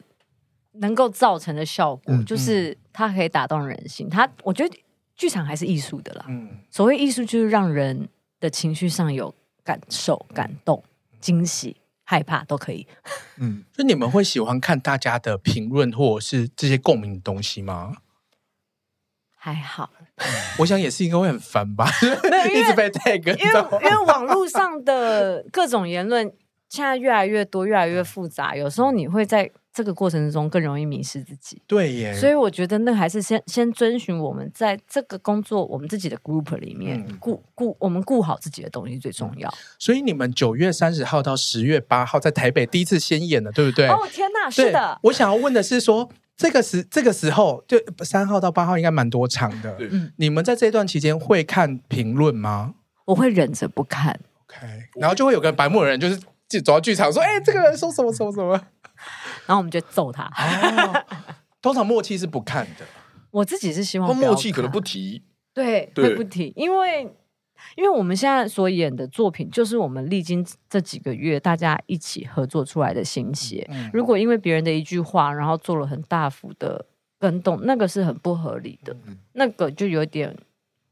[0.75, 4.09] 能够造成的效果，嗯、就是它可以打动人心。
[4.09, 4.77] 它，我觉得
[5.17, 6.27] 剧场还是艺术的啦。
[6.29, 8.09] 嗯，所谓艺术就是让人
[8.41, 10.83] 的情绪上有感受、感动、
[11.21, 12.87] 惊喜、害怕都可以。
[13.39, 17.97] 嗯， 就你们会喜欢看大家的评论或者是这些共鸣的东西吗？
[19.37, 19.91] 还好。
[20.59, 21.87] 我想也是应该会很烦吧，
[22.55, 26.33] 一直被 tag，因为因为网络上的各种言论
[26.69, 31.61] 现在越来越多，越来越复杂，有时候你会在这个过程中更容易迷失自己。
[31.67, 39.53] 对耶，所以我觉得那还是先先遵循我们在这个工作，我们自己的 group 里面顾顾我们顾好自己的东西最重要。
[39.79, 43.89] 所以你们九月三十号到十月八号在台北第一次先演了，对不对？
[43.89, 44.99] 哦天哪，是的。
[45.03, 46.09] 我想要问的是说。
[46.37, 49.73] 这个时这个时候，就三号到八号应该蛮多场的。
[49.77, 52.75] 对，你们在这段期间会看评论吗？
[53.05, 54.19] 我会忍着不看。
[54.49, 54.67] OK，
[54.97, 56.19] 然后就会有个白目人，就是
[56.49, 58.61] 就走到剧场说：“哎，这个人说什么什么什么。”
[59.47, 60.25] 然后我们就揍他。
[60.25, 61.05] 哦，
[61.61, 62.85] 通常默契是不看的。
[63.31, 65.23] 我自己是希望默契可能不提。
[65.53, 67.15] 对，会不提，因为。
[67.77, 73.67] 因为我们现在所演的作品，就是我们历经这几个月大家一起合作出来的心血。
[73.71, 76.85] 嗯、如果因为别人的一句话，然后做了很大幅的
[77.19, 78.95] 更动，那个是很不合理的。
[79.07, 80.37] 嗯、那个就有点，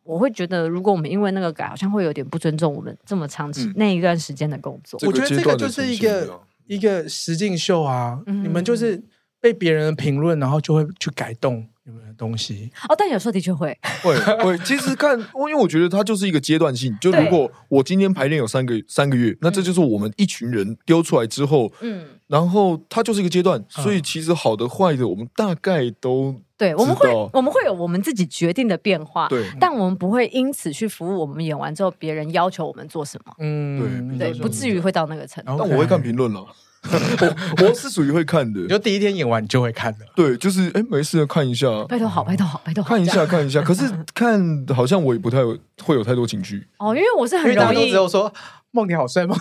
[0.03, 4.99] 我会觉得，如果我们因为那个改，好像会有点不尊重我们这么长期、嗯、那一段时间的工作。
[5.07, 9.03] 我觉得这个就是一个一个实境秀啊，嗯、你们就是
[9.41, 11.69] 被别人的评论，然后就会去改动。
[11.85, 12.71] 有没有东西？
[12.89, 14.57] 哦，但有时候的确会，会会。
[14.59, 16.97] 其实看，因为我觉得它就是一个阶段性。
[17.01, 23.65] 就如果我今天排练有三个三个月，那这就是我们一群人丢出来之后，嗯，然后它就是一个阶段。
[23.69, 26.73] 所以其实好的坏的，我们大概都对。
[26.77, 29.45] 我们会我们会有我们自己决定的变化，对。
[29.59, 33.35] 但我们不会因此去服务我们演完之后别人要求我们做什么。
[33.41, 35.57] 嗯，对对，不至于会到那个程度。
[35.59, 36.47] 但我会看评论了。
[37.63, 40.05] 我我是属于会看的，就第一天演完你就会看的。
[40.17, 43.63] 对，就是哎，没事看一下，拜托好，拜托好，拜托好，看一下看一下。
[43.63, 45.39] 可是看好像我也不太
[45.83, 47.91] 会有太多情绪哦，因为我是很容易。
[47.91, 48.33] 只有说
[48.73, 49.37] 梦你好帅吗？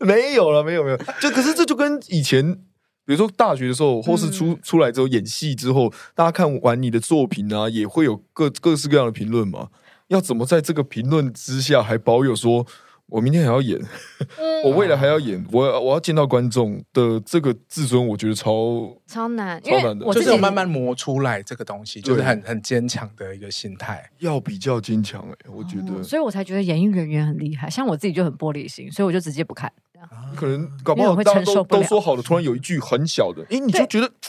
[0.00, 0.96] 没有了，没有没有。
[1.20, 2.54] 就可是这就跟以前，
[3.04, 9.68] 比如说大学的时候，或是出出来之后演戏之后，大家看完你的作品啊，也会有各各式各样的评论嘛。
[10.08, 12.66] 要怎么在这个评论之下还保有说？
[13.10, 13.78] 我明天还要演，
[14.38, 29.72] 嗯、 我未来还要演，我我要见到观众的这个自尊，我觉得超超难，超难的，就是慢慢磨出来这个东西，就是很很坚强的一个心态，要比较坚强哎，我觉得、哦，所以我才觉得演艺人员很厉害，像我自己就很玻璃心，所以我就直接不看，
[30.36, 34.10] 可能搞不好大家都都说好了，突然有一句很小的，哎，你就觉得。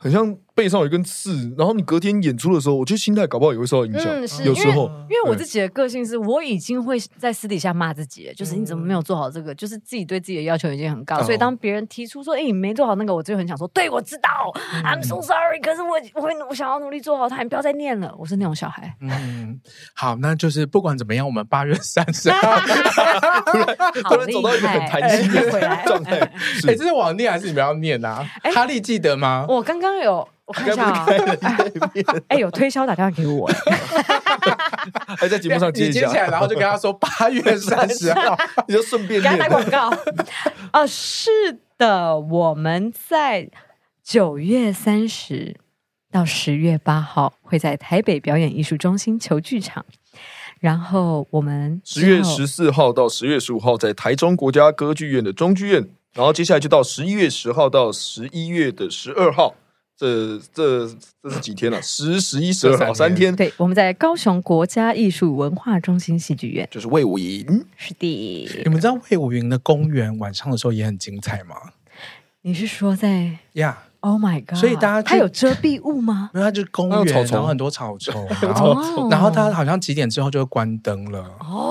[0.00, 4.06] 很像背上有一根刺，然后你隔天演出的时候，我觉得心态搞不好也会受到影响。
[4.08, 14.28] 嗯，是，有时候，因为，因为我自己的个性是，我已经会在私底下骂自己，就是你怎么没有做好这个，就是自己对自己的要求已经很高，嗯、所以当别人提出说，哎，你没做好那个，我就很想说，对，我知道、
[14.74, 18.92] 嗯、，I'm so sorry，可是我我会我想要努力做好它，你不要再念了，我是那种小孩。
[19.00, 19.60] 嗯，
[19.94, 22.56] 好，那就是不管怎么样，我们八月三十号
[23.46, 25.50] 突然走到一个很弹性的
[25.86, 26.18] 状态。
[26.18, 28.24] 哎，这是我念还是你们要念啊？
[28.42, 29.44] 哎、哈利记得吗？
[29.48, 29.88] 我刚刚。
[29.88, 31.06] 刚有，我看一下啊，
[32.28, 33.46] 哎，有推销打电话给我，
[35.18, 38.34] 还在节目上接接起来，然后就跟他说八月三十号，
[38.66, 39.90] 你就顺便给他打广告。
[40.72, 41.30] 哦， 是
[41.76, 43.50] 的，我们在
[44.02, 45.54] 九月三十
[46.10, 49.84] 到十月八号会在台北表演艺术中心球剧场，
[50.60, 59.54] 然后我们十月十四号到十月十五号在台中国家歌剧院的中剧院，然后接下来就到十一月十号到十一月的十二号。
[59.98, 60.88] 这这
[61.20, 61.82] 这是几天了？
[61.82, 63.34] 十、十一、十二号三天。
[63.34, 67.64] 对，我们在高雄国家艺术文化中心戏剧院，就是魏武营。
[67.76, 71.56] 是的，你们知道魏武营的公园晚上的时候也很精彩吗？
[72.42, 74.56] 你是说在呀 Yeah.？Oh my god！
[74.56, 76.30] 所以大家它有遮蔽物吗？
[76.32, 81.18] 因为它就是公园，然后很多草丛， 然后然后它好像几点之后就会关灯了，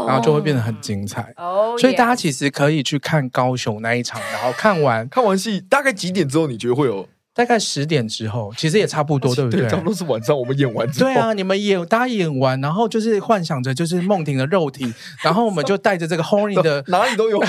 [0.06, 1.34] 然后就会变得很精彩。
[1.38, 7.08] 哦，所以大家其实可以去看高雄那一场，然后看完 看完戏大概几点之后，你觉得会有？
[7.38, 9.70] 大概十点之后，其实也差不多， 对不对？
[9.70, 11.10] 差不多是晚上我们演完之后。
[11.10, 17.40] 对啊，你们演，大家演完，然后就是幻想着就是梦婷的肉体，然后我们就带着这个 horny 的， 哪里都有。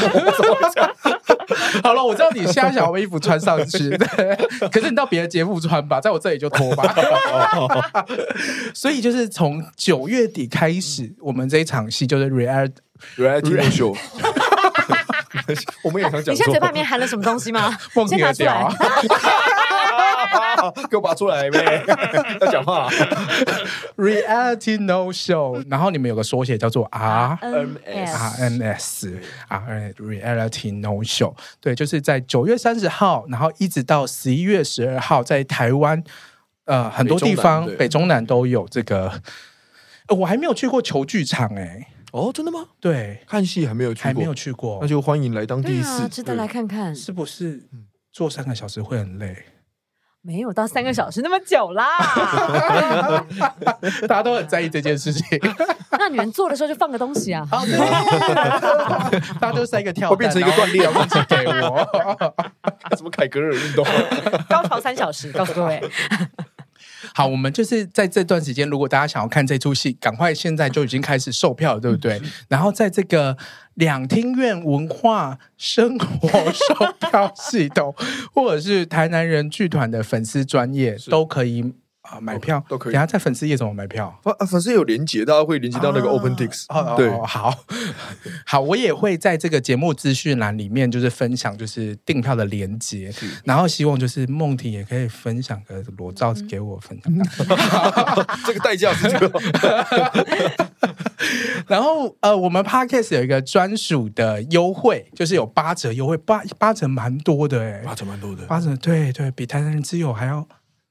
[1.82, 4.36] 好了，我知道你现在想要把衣服穿上去，对，
[4.70, 6.94] 可是你到别的节目穿吧，在我这里就脱吧。
[8.74, 12.72] 所以就是从九月底开始，我们这一场戏就是 reality
[13.16, 13.96] reality show。
[15.82, 17.74] 我们也想讲，你现在嘴巴里面含了什么东西吗？
[18.06, 18.68] 先拿出来。
[20.90, 21.84] 给我拔出来呗！
[22.40, 22.88] 要讲话。
[23.96, 31.34] Reality No Show，然后你们有个缩写叫做 R M S R M S R Reality No Show。
[31.60, 36.02] 对，就是在九月三十号，然后一直到十一月十二号，在台湾
[36.64, 39.20] 呃很多地方北中，北中南都有这个。
[40.08, 41.86] 呃、我还没有去过球剧场哎、欸。
[42.12, 42.68] 哦，真的吗？
[42.80, 46.96] 对，看戏还没有去过，还没有去过，那就欢迎来当第一次，啊、值得来看看。
[46.96, 47.68] 是不是
[48.10, 49.36] 坐三个小时会很累？
[50.20, 51.86] 没有到三个小时那么久啦，
[54.06, 55.26] 大家都很在意这件事情。
[55.98, 57.46] 那你们做的时候就放个东西啊，
[59.40, 62.34] 大家都塞一个跳，会变成一个锻炼，东西给我。
[62.96, 63.86] 什么凯格尔运动？
[64.48, 65.80] 高潮三小时，告诉各位。
[67.14, 72.20] 好，我们就是在这段时间，如果大家想要看这出戏，赶快现在就已经开始售票了，对不对？
[72.48, 73.36] 然后在这个
[73.74, 77.94] 两厅院文化生活售票系统，
[78.34, 81.74] 或者是台南人剧团的粉丝专业都可以。
[82.10, 82.92] 啊，买票都可以。
[82.92, 84.18] 等下在粉丝页怎么买票？
[84.22, 86.66] 粉粉丝有连接，大家会连接到那个 OpenTix。
[86.96, 87.54] 对，好
[88.46, 93.12] 好，我也会在这个节目资讯栏里面，就是分享就是订票的连接。
[93.44, 97.12] 然后希望就是梦婷也可以分享个裸照给我分享。
[98.46, 99.40] 这个代价是这个。
[101.66, 110.46] 然后呃，我们 Podcast 有一个专属的优惠，就是有八折优惠，八八折蛮多的哎，八折蛮多的，八折对对，比台南人之友还要。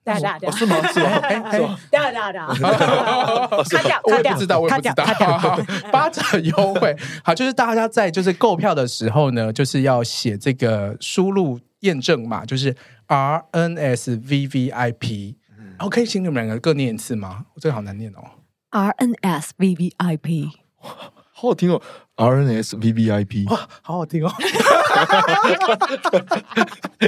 [0.07, 0.75] 哒哒哒，是吗？
[0.87, 1.51] 是吗？
[1.51, 1.77] 是吗？
[1.91, 2.47] 哒哒哒，
[3.67, 5.05] 卡掉，我也不知道，我也不知道。
[5.91, 12.73] 八折优惠，好，就是大家在就是购票的时候呢，就是要写这个输入验证码，就是
[13.07, 15.37] R N S V V I P。
[15.77, 17.45] 然后可以请你们两个各念一次吗？
[17.53, 18.23] 我这个好难念哦。
[18.69, 20.49] R N S V V I P，
[20.79, 21.81] 好好听哦。
[22.17, 24.31] R N S V V I P，哇，好好听哦！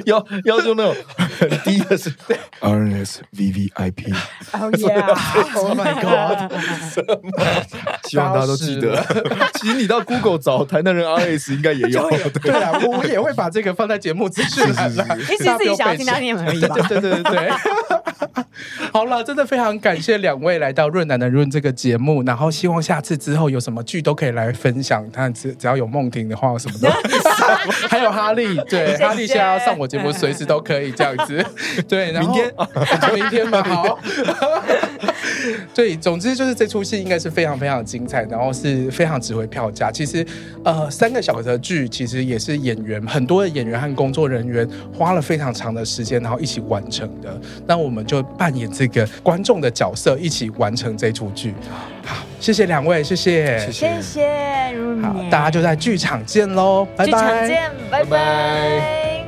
[0.06, 0.96] 要要用那种
[1.40, 2.14] 很低的是
[2.60, 4.14] R N S V V I P。
[4.52, 6.52] Oh yeah！Oh my god！
[8.08, 9.04] 希望大家都记得。
[9.56, 12.08] 其实你到 Google 找台南人 R S 应该也有。
[12.44, 14.92] 对啊，我也会把这个放在节目资讯栏。
[15.18, 16.76] 你其实自己想要听他念而已吧？
[16.88, 17.50] 对对对对。
[18.92, 24.99] 好了，真的非常感谢两位来到《润南的润》这个节目，然后希望下次之后有什么剧都可以来分享。
[25.12, 26.90] 他只只要有梦婷的话，什么都，
[27.88, 31.46] 还有哈利，对，哈利现在要上我节目，随时都可以这样子。
[31.88, 32.54] 对，然后明天，
[33.16, 34.00] 明天吧，好。
[35.74, 39.90] 对，总之就是这出戏应该是非常非常精彩，然后是非常值回票价。
[39.92, 40.26] 其实，
[40.64, 47.40] 呃，三个小时的剧，其实也是演员很多的演员和工作人员花了非常长的时间，然后一起完成的。
[47.66, 51.54] 那我们就扮演这个观众的角色，一起完成这出剧。
[52.06, 54.28] 好，谢谢两位，谢谢，谢谢，
[55.02, 58.10] 好，大家就在剧场见喽，拜拜，剧场见，拜拜。
[58.10, 59.19] 拜拜。